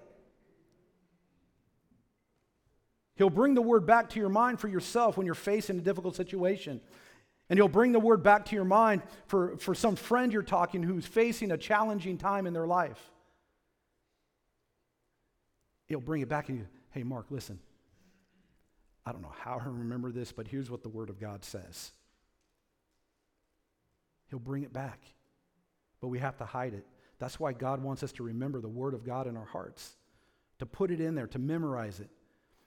[3.15, 6.15] He'll bring the word back to your mind for yourself when you're facing a difficult
[6.15, 6.79] situation.
[7.49, 10.83] And he'll bring the word back to your mind for, for some friend you're talking
[10.83, 13.11] who's facing a challenging time in their life.
[15.87, 17.59] He'll bring it back and you, hey, Mark, listen.
[19.03, 21.91] I don't know how I remember this, but here's what the word of God says.
[24.29, 24.99] He'll bring it back
[26.01, 26.85] but we have to hide it.
[27.19, 29.93] That's why God wants us to remember the Word of God in our hearts,
[30.59, 32.09] to put it in there, to memorize it,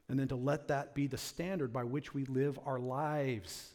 [0.08, 3.70] and then to let that be the standard by which we live our lives,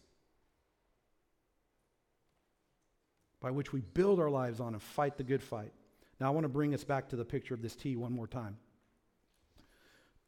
[3.39, 5.71] by which we build our lives on and fight the good fight.
[6.19, 8.27] Now, I want to bring us back to the picture of this tea one more
[8.27, 8.57] time.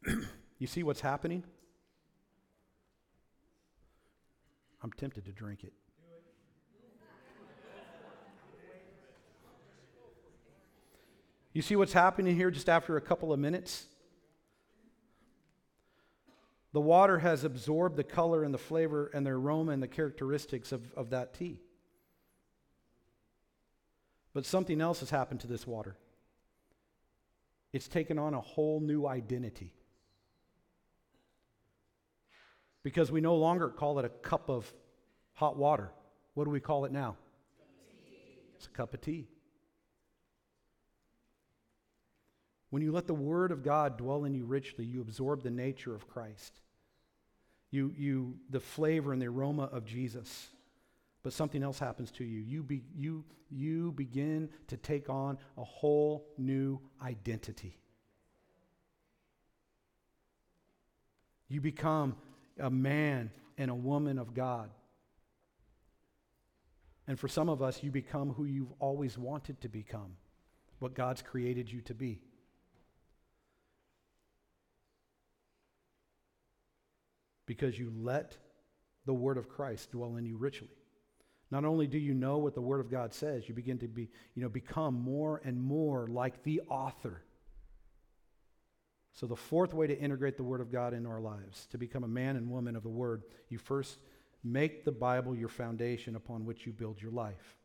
[0.59, 1.43] you see what's happening?
[4.81, 5.73] I'm tempted to drink it.
[11.53, 13.85] You see what's happening here just after a couple of minutes?
[16.71, 20.71] The water has absorbed the color and the flavor and the aroma and the characteristics
[20.71, 21.59] of, of that tea.
[24.33, 25.97] But something else has happened to this water.
[27.73, 29.73] It's taken on a whole new identity.
[32.83, 34.71] Because we no longer call it a cup of
[35.33, 35.91] hot water.
[36.35, 37.15] What do we call it now?
[38.55, 39.27] It's a cup of tea.
[42.69, 45.95] When you let the Word of God dwell in you richly, you absorb the nature
[45.95, 46.61] of Christ.
[47.71, 50.49] You, you, the flavor and the aroma of Jesus.
[51.23, 52.39] But something else happens to you.
[52.39, 57.77] You, be, you, you begin to take on a whole new identity.
[61.47, 62.15] You become
[62.59, 64.69] a man and a woman of God.
[67.07, 70.15] And for some of us, you become who you've always wanted to become,
[70.77, 72.21] what God's created you to be.
[77.49, 78.37] Because you let
[79.07, 80.69] the word of Christ dwell in you richly.
[81.49, 84.07] Not only do you know what the Word of God says, you begin to be,
[84.35, 87.23] you know, become more and more like the author.
[89.13, 92.03] So, the fourth way to integrate the Word of God into our lives, to become
[92.03, 93.97] a man and woman of the Word, you first
[94.43, 97.57] make the Bible your foundation upon which you build your life.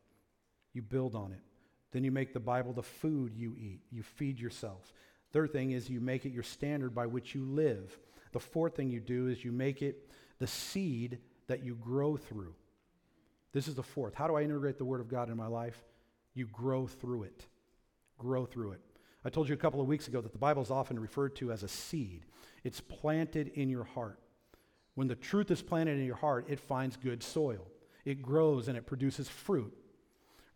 [0.72, 1.42] You build on it.
[1.92, 3.82] Then you make the Bible the food you eat.
[3.90, 4.94] You feed yourself.
[5.34, 7.98] Third thing is you make it your standard by which you live.
[8.34, 10.10] The fourth thing you do is you make it
[10.40, 12.52] the seed that you grow through.
[13.52, 14.12] This is the fourth.
[14.12, 15.80] How do I integrate the Word of God in my life?
[16.34, 17.46] You grow through it.
[18.18, 18.80] Grow through it.
[19.24, 21.52] I told you a couple of weeks ago that the Bible is often referred to
[21.52, 22.24] as a seed.
[22.64, 24.18] It's planted in your heart.
[24.96, 27.68] When the truth is planted in your heart, it finds good soil.
[28.04, 29.72] It grows and it produces fruit.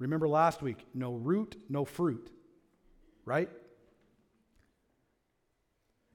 [0.00, 2.28] Remember last week no root, no fruit,
[3.24, 3.48] right?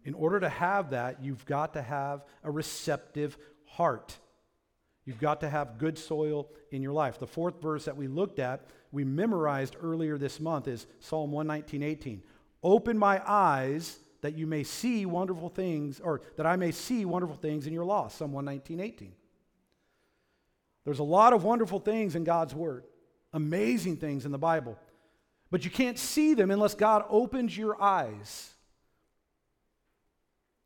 [0.05, 4.17] In order to have that, you've got to have a receptive heart.
[5.05, 7.19] You've got to have good soil in your life.
[7.19, 11.83] The fourth verse that we looked at, we memorized earlier this month, is Psalm 119,
[11.83, 12.23] 18.
[12.63, 17.35] Open my eyes that you may see wonderful things, or that I may see wonderful
[17.35, 18.07] things in your law.
[18.07, 19.11] Psalm 119, 18.
[20.85, 22.85] There's a lot of wonderful things in God's Word,
[23.33, 24.77] amazing things in the Bible.
[25.51, 28.52] But you can't see them unless God opens your eyes.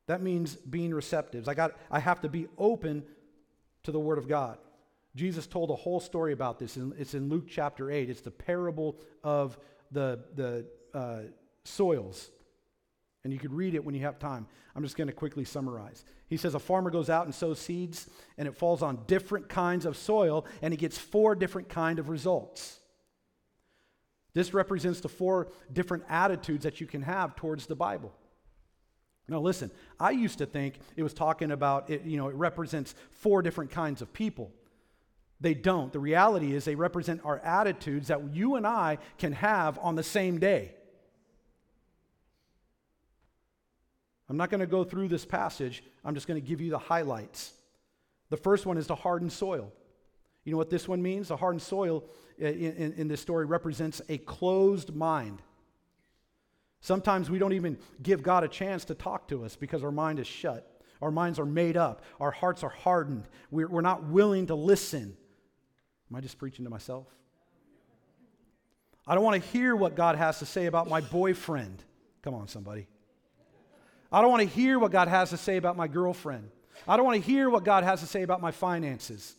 [0.08, 1.48] That means being receptive.
[1.48, 3.04] I, got, I have to be open
[3.84, 4.58] to the Word of God.
[5.16, 6.78] Jesus told a whole story about this.
[6.98, 8.10] It's in Luke chapter 8.
[8.10, 9.58] It's the parable of
[9.92, 11.22] the, the uh,
[11.64, 12.30] soils.
[13.24, 14.48] And you could read it when you have time.
[14.76, 16.06] I'm just going to quickly summarize.
[16.28, 19.86] He says a farmer goes out and sows seeds, and it falls on different kinds
[19.86, 22.80] of soil, and he gets four different kind of results.
[24.34, 28.14] This represents the four different attitudes that you can have towards the Bible.
[29.30, 32.96] Now, listen, I used to think it was talking about, it, you know, it represents
[33.12, 34.52] four different kinds of people.
[35.42, 35.92] They don't.
[35.92, 40.04] The reality is they represent our attitudes that you and I can have on the
[40.04, 40.74] same day.
[44.30, 46.80] I'm not going to go through this passage, I'm just going to give you the
[46.80, 47.54] highlights.
[48.30, 49.72] The first one is the hardened soil.
[50.44, 51.30] You know what this one means?
[51.30, 52.04] The hardened soil
[52.42, 55.42] uh, in, in, in this story represents a closed mind.
[56.88, 60.20] Sometimes we don't even give God a chance to talk to us because our mind
[60.20, 60.82] is shut.
[61.02, 62.02] Our minds are made up.
[62.18, 63.28] Our hearts are hardened.
[63.52, 65.18] We're, we're not willing to listen.
[66.10, 67.08] Am I just preaching to myself?
[69.06, 71.84] I don't want to hear what God has to say about my boyfriend.
[72.22, 72.88] Come on, somebody.
[74.10, 76.52] I don't want to hear what God has to say about my girlfriend.
[76.88, 79.36] I don't want to hear what God has to say about my finances.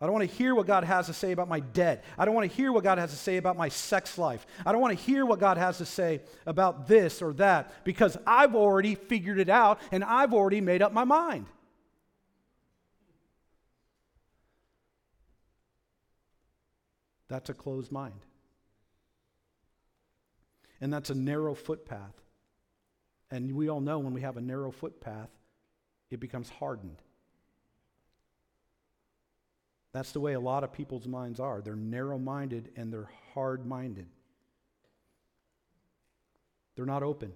[0.00, 2.04] I don't want to hear what God has to say about my debt.
[2.18, 4.46] I don't want to hear what God has to say about my sex life.
[4.66, 8.18] I don't want to hear what God has to say about this or that because
[8.26, 11.46] I've already figured it out and I've already made up my mind.
[17.28, 18.20] That's a closed mind.
[20.80, 22.14] And that's a narrow footpath.
[23.30, 25.30] And we all know when we have a narrow footpath,
[26.10, 27.02] it becomes hardened.
[29.96, 31.62] That's the way a lot of people's minds are.
[31.62, 34.04] They're narrow minded and they're hard minded.
[36.74, 37.32] They're not open.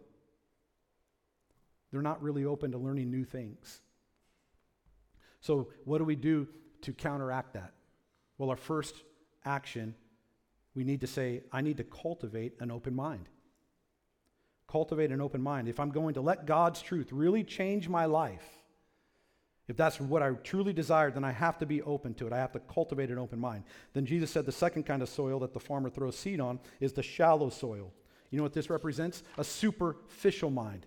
[1.90, 3.80] They're not really open to learning new things.
[5.40, 6.48] So, what do we do
[6.82, 7.72] to counteract that?
[8.36, 8.94] Well, our first
[9.46, 9.94] action,
[10.74, 13.30] we need to say, I need to cultivate an open mind.
[14.68, 15.66] Cultivate an open mind.
[15.66, 18.59] If I'm going to let God's truth really change my life,
[19.70, 22.32] if that's what I truly desire, then I have to be open to it.
[22.32, 23.62] I have to cultivate an open mind.
[23.92, 26.92] Then Jesus said the second kind of soil that the farmer throws seed on is
[26.92, 27.92] the shallow soil.
[28.30, 29.22] You know what this represents?
[29.38, 30.86] A superficial mind.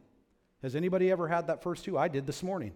[0.61, 1.97] Has anybody ever had that first two?
[1.97, 2.73] I did this morning.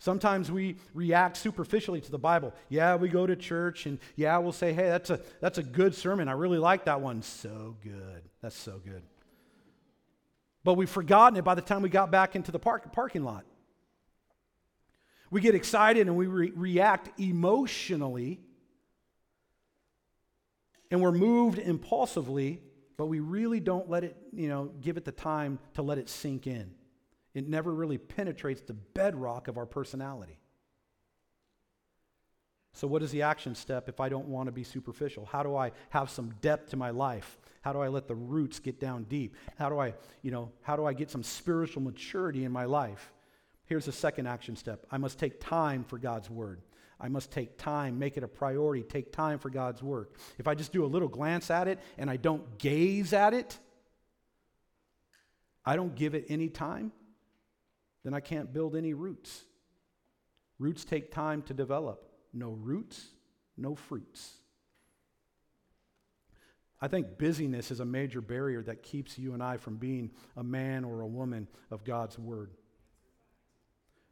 [0.00, 2.52] Sometimes we react superficially to the Bible.
[2.68, 5.94] Yeah, we go to church and yeah, we'll say, hey, that's a, that's a good
[5.94, 6.26] sermon.
[6.26, 7.22] I really like that one.
[7.22, 8.22] So good.
[8.42, 9.02] That's so good.
[10.64, 13.44] But we've forgotten it by the time we got back into the park, parking lot.
[15.30, 18.40] We get excited and we re- react emotionally,
[20.90, 22.60] and we're moved impulsively,
[22.96, 26.08] but we really don't let it, you know, give it the time to let it
[26.08, 26.72] sink in.
[27.32, 30.40] It never really penetrates the bedrock of our personality.
[32.72, 35.26] So, what is the action step if I don't want to be superficial?
[35.26, 37.38] How do I have some depth to my life?
[37.62, 39.36] How do I let the roots get down deep?
[39.58, 43.12] How do I, you know, how do I get some spiritual maturity in my life?
[43.70, 46.60] Here's the second action step I must take time for God's word.
[47.00, 50.16] I must take time, make it a priority, take time for God's work.
[50.38, 53.56] If I just do a little glance at it and I don't gaze at it,
[55.64, 56.90] I don't give it any time,
[58.02, 59.44] then I can't build any roots.
[60.58, 62.10] Roots take time to develop.
[62.32, 63.06] No roots,
[63.56, 64.32] no fruits.
[66.82, 70.42] I think busyness is a major barrier that keeps you and I from being a
[70.42, 72.50] man or a woman of God's Word.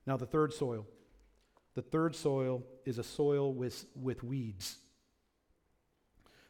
[0.08, 0.86] Now, the third soil.
[1.74, 4.78] The third soil is a soil with, with weeds.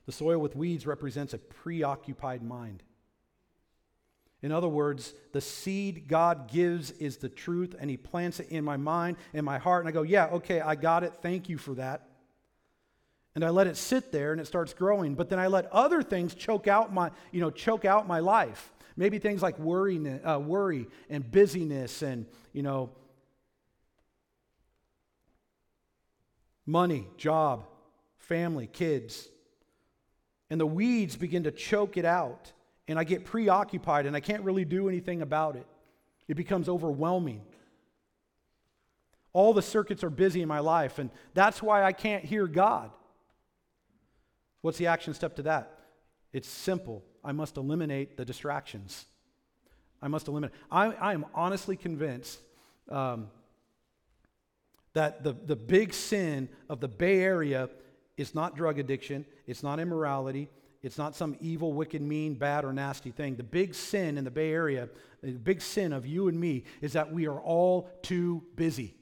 [0.06, 2.84] The soil with weeds represents a preoccupied mind.
[4.42, 8.62] In other words, the seed God gives is the truth, and He plants it in
[8.62, 9.84] my mind and my heart.
[9.84, 11.14] And I go, Yeah, okay, I got it.
[11.20, 12.06] Thank you for that.
[13.34, 15.16] And I let it sit there and it starts growing.
[15.16, 18.72] But then I let other things choke out my, you know, choke out my life.
[18.96, 22.90] Maybe things like worry, uh, worry and busyness and, you know,
[26.68, 27.64] money, job,
[28.18, 29.26] family, kids.
[30.50, 32.52] And the weeds begin to choke it out
[32.86, 35.66] and I get preoccupied and I can't really do anything about it.
[36.28, 37.40] It becomes overwhelming.
[39.32, 42.90] All the circuits are busy in my life, and that's why I can't hear God.
[44.60, 45.78] What's the action step to that?
[46.32, 47.02] It's simple.
[47.24, 49.06] I must eliminate the distractions.
[50.02, 50.54] I must eliminate.
[50.70, 52.40] I, I am honestly convinced
[52.90, 53.28] um,
[54.94, 57.68] that the, the big sin of the Bay Area
[58.16, 60.48] is not drug addiction, it's not immorality,
[60.82, 63.36] it's not some evil, wicked, mean, bad, or nasty thing.
[63.36, 64.88] The big sin in the Bay Area,
[65.22, 68.94] the big sin of you and me, is that we are all too busy.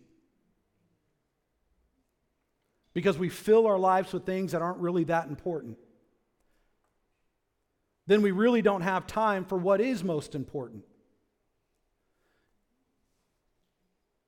[2.94, 5.76] Because we fill our lives with things that aren't really that important.
[8.06, 10.84] Then we really don't have time for what is most important.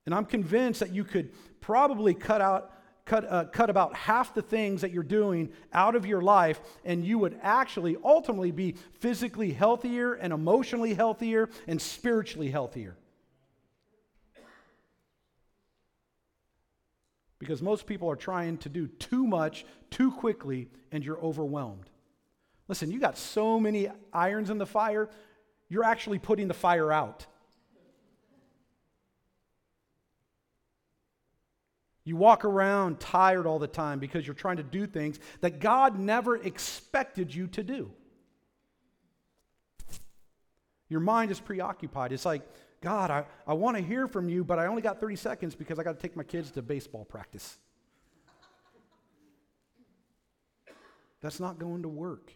[0.08, 1.28] And I'm convinced that you could
[1.60, 2.72] probably cut out
[3.04, 7.04] cut, uh, cut about half the things that you're doing out of your life, and
[7.04, 12.96] you would actually ultimately be physically healthier and emotionally healthier and spiritually healthier.
[17.38, 21.90] Because most people are trying to do too much too quickly, and you're overwhelmed.
[22.66, 25.10] Listen, you got so many irons in the fire,
[25.68, 27.26] you're actually putting the fire out.
[32.08, 35.98] You walk around tired all the time because you're trying to do things that God
[35.98, 37.90] never expected you to do.
[40.88, 42.12] Your mind is preoccupied.
[42.12, 42.48] It's like,
[42.80, 45.78] God, I, I want to hear from you, but I only got 30 seconds because
[45.78, 47.58] I got to take my kids to baseball practice.
[51.20, 52.32] That's not going to work.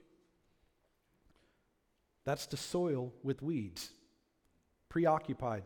[2.27, 3.89] That's the soil with weeds.
[4.91, 5.63] Preoccupied.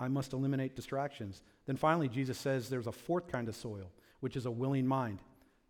[0.00, 1.42] I must eliminate distractions.
[1.66, 3.90] Then finally, Jesus says there's a fourth kind of soil,
[4.20, 5.18] which is a willing mind.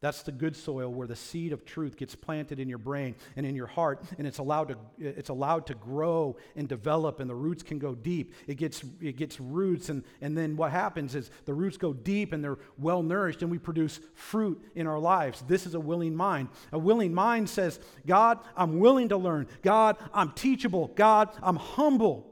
[0.00, 3.44] That's the good soil where the seed of truth gets planted in your brain and
[3.44, 7.34] in your heart, and it's allowed to, it's allowed to grow and develop, and the
[7.34, 8.32] roots can go deep.
[8.46, 12.32] It gets, it gets roots, and, and then what happens is the roots go deep
[12.32, 15.44] and they're well nourished, and we produce fruit in our lives.
[15.46, 16.48] This is a willing mind.
[16.72, 19.48] A willing mind says, God, I'm willing to learn.
[19.60, 20.88] God, I'm teachable.
[20.94, 22.29] God, I'm humble.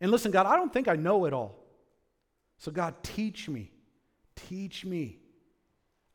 [0.00, 1.58] And listen, God, I don't think I know it all.
[2.58, 3.70] So, God, teach me.
[4.48, 5.18] Teach me.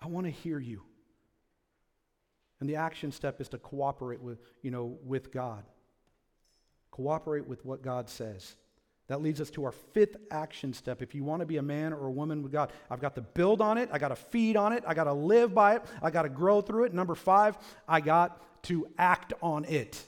[0.01, 0.81] I want to hear you.
[2.59, 5.63] And the action step is to cooperate with, you know, with God.
[6.91, 8.55] Cooperate with what God says.
[9.07, 11.01] That leads us to our fifth action step.
[11.01, 13.21] If you want to be a man or a woman with God, I've got to
[13.21, 13.89] build on it.
[13.91, 14.83] I got to feed on it.
[14.87, 15.83] I got to live by it.
[16.01, 16.93] I got to grow through it.
[16.93, 17.57] Number five,
[17.87, 20.03] I got to act on it.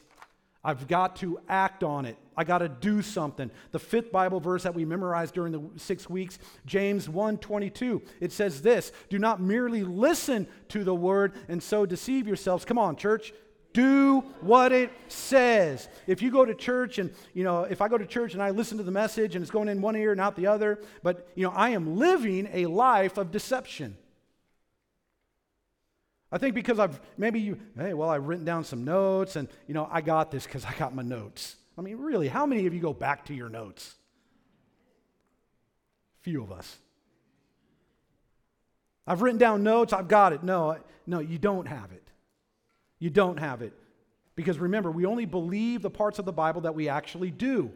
[0.68, 2.18] I've got to act on it.
[2.36, 3.50] I got to do something.
[3.72, 8.02] The fifth Bible verse that we memorized during the 6 weeks, James 1:22.
[8.20, 12.78] It says this, "Do not merely listen to the word and so deceive yourselves." Come
[12.78, 13.34] on, church.
[13.72, 15.88] Do what it says.
[16.06, 18.50] If you go to church and, you know, if I go to church and I
[18.50, 21.30] listen to the message and it's going in one ear and out the other, but,
[21.36, 23.96] you know, I am living a life of deception.
[26.32, 29.74] I think because I've maybe you, hey, well, I've written down some notes and, you
[29.74, 31.56] know, I got this because I got my notes.
[31.78, 33.96] I mean, really, how many of you go back to your notes?
[36.22, 36.78] Few of us.
[39.06, 40.44] I've written down notes, I've got it.
[40.44, 42.04] No, no, you don't have it.
[43.00, 43.74] You don't have it.
[44.36, 47.72] Because remember, we only believe the parts of the Bible that we actually do.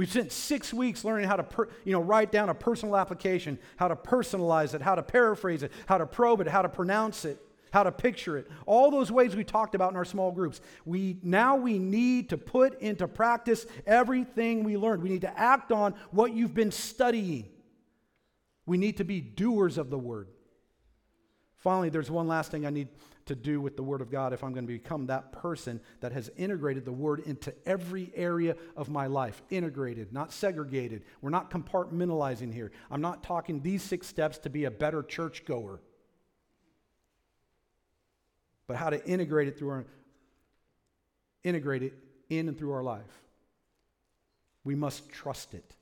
[0.00, 3.58] We've spent six weeks learning how to per, you know, write down a personal application,
[3.76, 7.26] how to personalize it, how to paraphrase it, how to probe it, how to pronounce
[7.26, 7.38] it,
[7.70, 8.50] how to picture it.
[8.64, 10.62] All those ways we talked about in our small groups.
[10.86, 15.02] We, now we need to put into practice everything we learned.
[15.02, 17.50] We need to act on what you've been studying.
[18.64, 20.28] We need to be doers of the word.
[21.56, 22.88] Finally, there's one last thing I need
[23.26, 26.12] to do with the Word of God if I'm going to become that person that
[26.12, 29.42] has integrated the Word into every area of my life.
[29.50, 31.04] Integrated, not segregated.
[31.20, 32.72] We're not compartmentalizing here.
[32.90, 35.80] I'm not talking these six steps to be a better churchgoer,
[38.66, 39.86] but how to integrate it through our
[41.42, 41.94] integrate it
[42.28, 43.22] in and through our life.
[44.64, 45.74] We must trust it.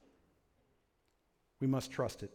[1.61, 2.31] We must trust it.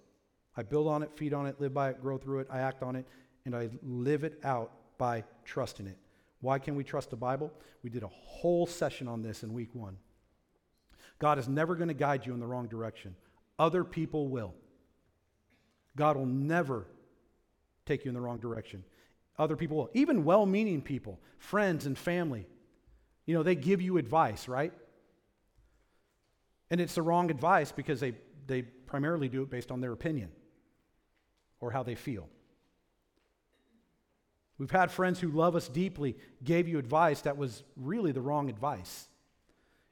[0.55, 2.83] I build on it, feed on it, live by it, grow through it, I act
[2.83, 3.07] on it,
[3.45, 5.97] and I live it out by trusting it.
[6.41, 7.51] Why can we trust the Bible?
[7.83, 9.97] We did a whole session on this in week one.
[11.19, 13.15] God is never going to guide you in the wrong direction,
[13.57, 14.53] other people will.
[15.95, 16.87] God will never
[17.85, 18.83] take you in the wrong direction.
[19.37, 19.89] Other people will.
[19.93, 22.47] Even well meaning people, friends and family,
[23.25, 24.73] you know, they give you advice, right?
[26.69, 28.13] And it's the wrong advice because they,
[28.47, 30.29] they primarily do it based on their opinion
[31.59, 32.27] or how they feel.
[34.57, 38.49] We've had friends who love us deeply gave you advice that was really the wrong
[38.49, 39.07] advice.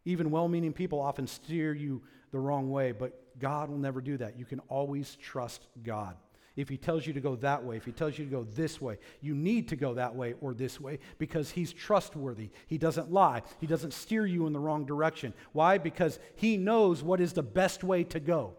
[0.06, 2.02] Even well meaning people often steer you
[2.32, 4.38] the wrong way, but God will never do that.
[4.38, 6.16] You can always trust God.
[6.56, 8.82] If He tells you to go that way, if He tells you to go this
[8.82, 12.50] way, you need to go that way or this way because He's trustworthy.
[12.68, 15.34] He doesn't lie, He doesn't steer you in the wrong direction.
[15.54, 15.78] Why?
[15.78, 18.54] Because He knows what is the best way to go.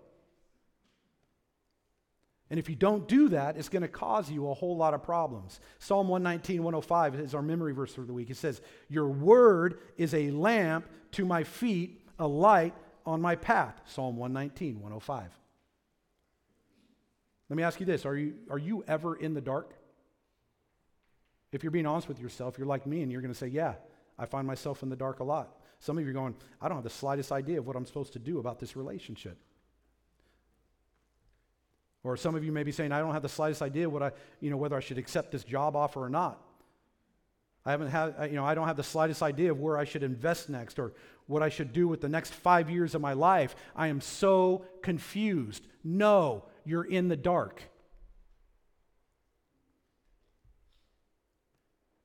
[2.53, 5.03] And if you don't do that, it's going to cause you a whole lot of
[5.03, 5.59] problems.
[5.79, 8.29] Psalm 119, 105 is our memory verse for the week.
[8.29, 12.75] It says, Your word is a lamp to my feet, a light
[13.07, 13.81] on my path.
[13.87, 15.31] Psalm 119, 105.
[17.49, 19.73] Let me ask you this Are you, are you ever in the dark?
[21.53, 23.77] If you're being honest with yourself, you're like me and you're going to say, Yeah,
[24.19, 25.59] I find myself in the dark a lot.
[25.81, 28.13] Some of you are going, I don't have the slightest idea of what I'm supposed
[28.13, 29.39] to do about this relationship.
[32.05, 34.11] Or some of you may be saying, I don't have the slightest idea what I,
[34.41, 36.41] you know, whether I should accept this job offer or not.
[37.65, 40.03] I haven't had, you know, I don't have the slightest idea of where I should
[40.03, 40.95] invest next or
[41.27, 43.55] what I should do with the next five years of my life.
[43.77, 45.65] I am so confused.
[45.85, 47.63] No, you're in the dark.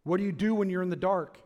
[0.04, 1.39] What do you do when you're in the dark?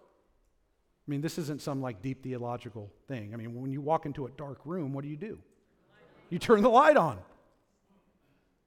[1.07, 3.33] I mean, this isn't some like deep theological thing.
[3.33, 5.39] I mean, when you walk into a dark room, what do you do?
[6.29, 7.17] You turn the light on.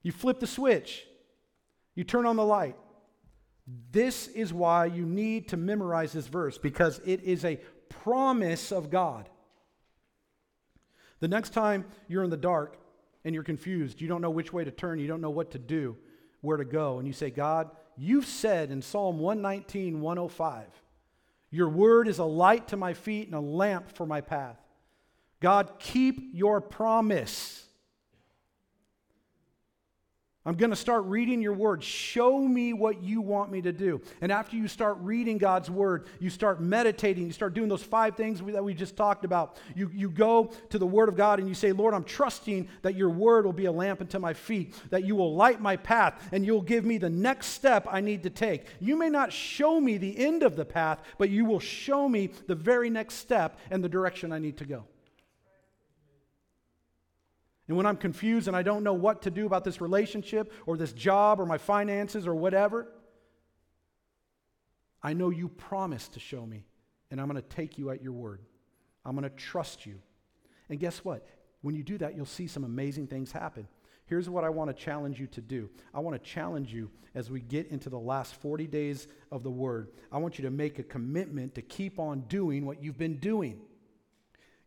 [0.05, 1.05] You flip the switch,
[1.97, 2.77] you turn on the light.
[3.91, 8.91] This is why you need to memorize this verse because it is a promise of
[8.91, 9.29] God.
[11.21, 12.77] The next time you're in the dark
[13.25, 15.59] and you're confused, you don't know which way to turn, you don't know what to
[15.59, 15.97] do,
[16.43, 20.67] where to go, and you say, God, you've said in Psalm 119, 105,
[21.51, 24.59] your word is a light to my feet and a lamp for my path.
[25.41, 27.64] God, keep your promise.
[30.47, 31.83] I'm going to start reading your word.
[31.83, 34.03] Show me what you want me to do.
[34.21, 38.15] And after you start reading God's word, you start meditating, you start doing those five
[38.15, 39.57] things that we just talked about.
[39.75, 42.95] You, you go to the word of God and you say, Lord, I'm trusting that
[42.95, 46.29] your word will be a lamp unto my feet, that you will light my path,
[46.31, 48.67] and you'll give me the next step I need to take.
[48.81, 52.29] You may not show me the end of the path, but you will show me
[52.49, 54.85] the very next step and the direction I need to go.
[57.67, 60.77] And when I'm confused and I don't know what to do about this relationship or
[60.77, 62.89] this job or my finances or whatever,
[65.03, 66.65] I know you promised to show me,
[67.11, 68.41] and I'm going to take you at your word.
[69.05, 70.01] I'm going to trust you.
[70.69, 71.27] And guess what?
[71.63, 73.69] When you do that, you'll see some amazing things happen.
[74.07, 75.71] Here's what I want to challenge you to do.
[75.95, 79.51] I want to challenge you as we get into the last 40 days of the
[79.51, 79.89] Word.
[80.13, 83.61] I want you to make a commitment to keep on doing what you've been doing.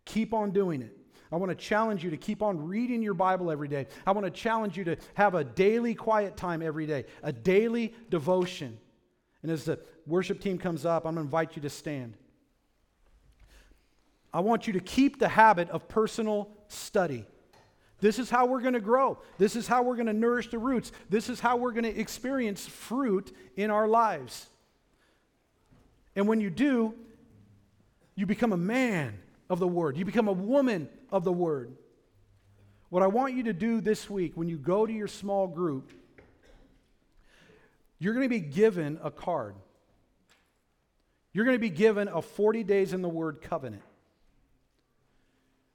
[0.06, 0.97] Keep on doing it.
[1.32, 3.88] I want to challenge you to keep on reading your Bible every day.
[4.06, 7.94] I want to challenge you to have a daily quiet time every day, a daily
[8.10, 8.78] devotion.
[9.44, 12.14] And as the worship team comes up, I'm going to invite you to stand.
[14.34, 17.26] I want you to keep the habit of personal study.
[18.00, 19.20] This is how we're going to grow.
[19.38, 20.92] This is how we're going to nourish the roots.
[21.10, 24.48] This is how we're going to experience fruit in our lives.
[26.16, 26.94] And when you do,
[28.16, 29.18] you become a man
[29.50, 29.98] of the Word.
[29.98, 31.76] You become a woman of the Word.
[32.90, 35.92] What I want you to do this week when you go to your small group,
[38.00, 39.56] you're going to be given a card.
[41.34, 43.84] You're going to be given a 40 days in the Word covenant.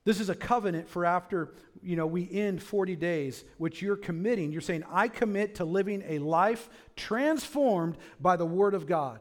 [0.04, 4.50] This is a covenant for after, you know, we end 40 days, which you're committing.
[4.50, 9.20] You're saying, I commit to living a life transformed by the Word of God,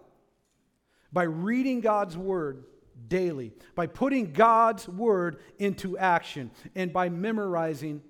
[1.14, 2.64] by reading God's Word,
[3.08, 8.02] daily by putting God's word into action and by memorizing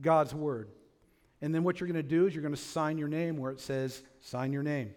[0.00, 0.68] God's word.
[1.40, 3.50] And then what you're going to do is you're going to sign your name where
[3.50, 4.94] it says, sign your name.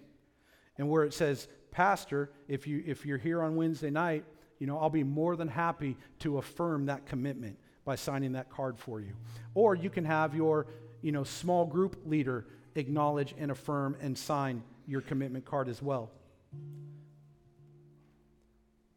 [0.77, 4.23] And where it says, Pastor, if, you, if you're here on Wednesday night,
[4.59, 8.77] you know, I'll be more than happy to affirm that commitment by signing that card
[8.77, 9.13] for you.
[9.53, 10.67] Or you can have your,
[11.01, 16.11] you know, small group leader acknowledge and affirm and sign your commitment card as well.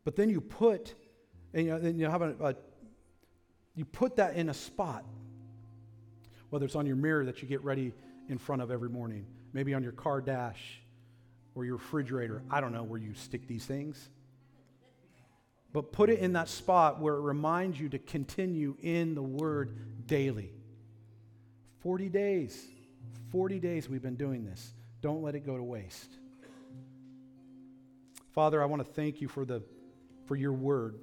[0.05, 0.95] But then you put,
[1.55, 2.55] and, you know, then you have a, a,
[3.75, 5.05] you put that in a spot,
[6.51, 7.93] whether it's on your mirror that you get ready
[8.29, 10.81] in front of every morning, maybe on your car dash
[11.55, 12.43] or your refrigerator.
[12.51, 14.11] I don't know where you stick these things.
[15.73, 20.07] But put it in that spot where it reminds you to continue in the Word
[20.07, 20.53] daily.
[21.81, 22.67] 40 days.
[23.31, 24.73] 40 days we've been doing this.
[25.01, 26.11] Don't let it go to waste.
[28.33, 29.63] Father, I want to thank you for, the,
[30.27, 30.99] for your word,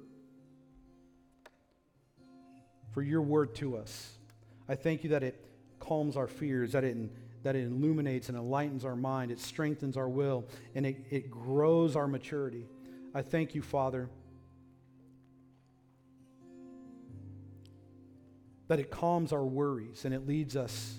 [2.92, 4.12] for your word to us.
[4.68, 5.44] I thank you that it
[5.78, 6.96] calms our fears, that it,
[7.42, 11.96] that it illuminates and enlightens our mind, it strengthens our will, and it, it grows
[11.96, 12.66] our maturity.
[13.14, 14.08] I thank you, Father,
[18.68, 20.94] that it calms our worries and it leads us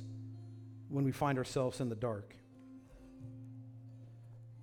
[0.89, 2.35] when we find ourselves in the dark.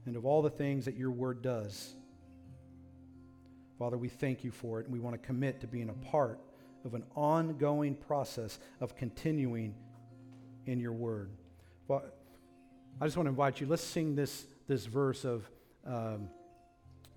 [0.05, 1.95] And of all the things that your word does,
[3.79, 6.41] Father, we thank you for it, and we want to commit to being a part
[6.85, 9.75] of an ongoing process of continuing
[10.67, 11.31] in your word.
[11.87, 12.05] Well,
[13.01, 15.49] I just want to invite you, let's sing this, this verse of
[15.87, 16.29] um,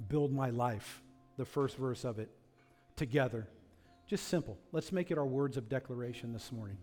[0.08, 1.02] Build My Life,
[1.38, 2.30] the first verse of it,
[2.96, 3.48] together.
[4.08, 4.58] Just simple.
[4.72, 6.78] Let's make it our words of declaration this morning.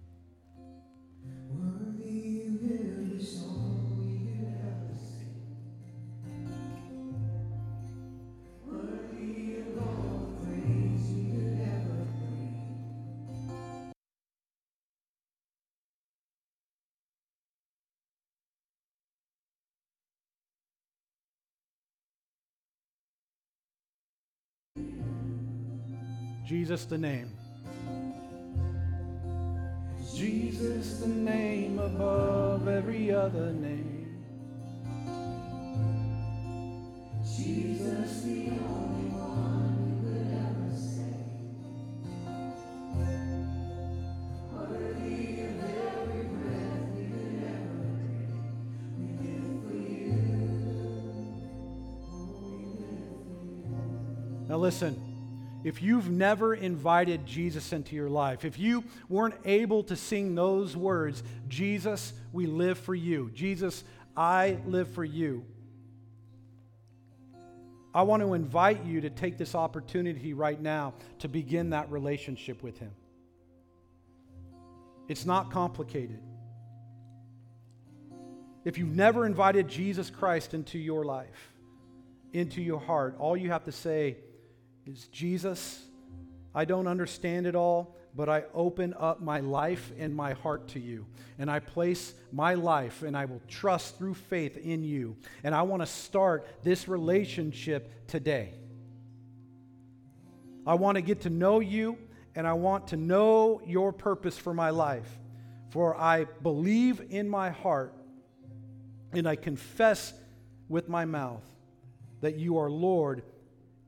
[26.69, 27.33] Jesus the name.
[30.15, 34.23] Jesus the name above every other name.
[37.25, 41.33] Jesus the only one who could ever save.
[44.53, 48.45] Worthy of every breath we could ever breathe.
[48.99, 50.21] We live for you.
[52.13, 54.51] Oh, we live for you.
[54.51, 55.08] Now listen.
[55.69, 60.75] If you've never invited Jesus into your life, if you weren't able to sing those
[60.75, 63.31] words, Jesus, we live for you.
[63.35, 63.85] Jesus,
[64.17, 65.45] I live for you.
[67.95, 72.63] I want to invite you to take this opportunity right now to begin that relationship
[72.63, 72.93] with Him.
[75.07, 76.23] It's not complicated.
[78.65, 81.53] If you've never invited Jesus Christ into your life,
[82.33, 84.17] into your heart, all you have to say
[84.89, 85.83] is Jesus,
[86.55, 90.81] I don't understand it all, but I open up my life and my heart to
[90.81, 91.07] you.
[91.39, 95.17] And I place my life and I will trust through faith in you.
[95.45, 98.55] And I want to start this relationship today.
[100.67, 101.99] I want to get to know you
[102.35, 105.09] and I want to know your purpose for my life.
[105.71, 107.95] For I believe in my heart
[109.13, 110.15] and I confess
[110.69, 111.45] with my mouth
[112.23, 113.23] that you are Lord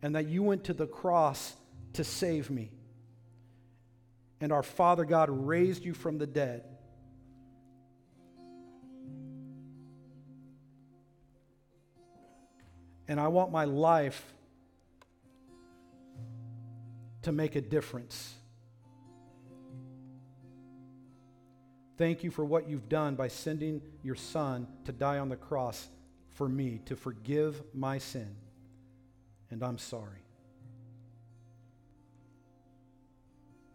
[0.03, 1.55] and that you went to the cross
[1.94, 2.70] to save me.
[4.40, 6.64] And our Father God raised you from the dead.
[13.07, 14.32] And I want my life
[17.22, 18.34] to make a difference.
[21.98, 25.88] Thank you for what you've done by sending your Son to die on the cross
[26.30, 28.36] for me, to forgive my sin
[29.51, 30.24] and I'm sorry.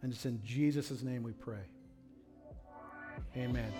[0.02, 1.64] And it's in Jesus' name we pray.
[3.36, 3.72] Amen.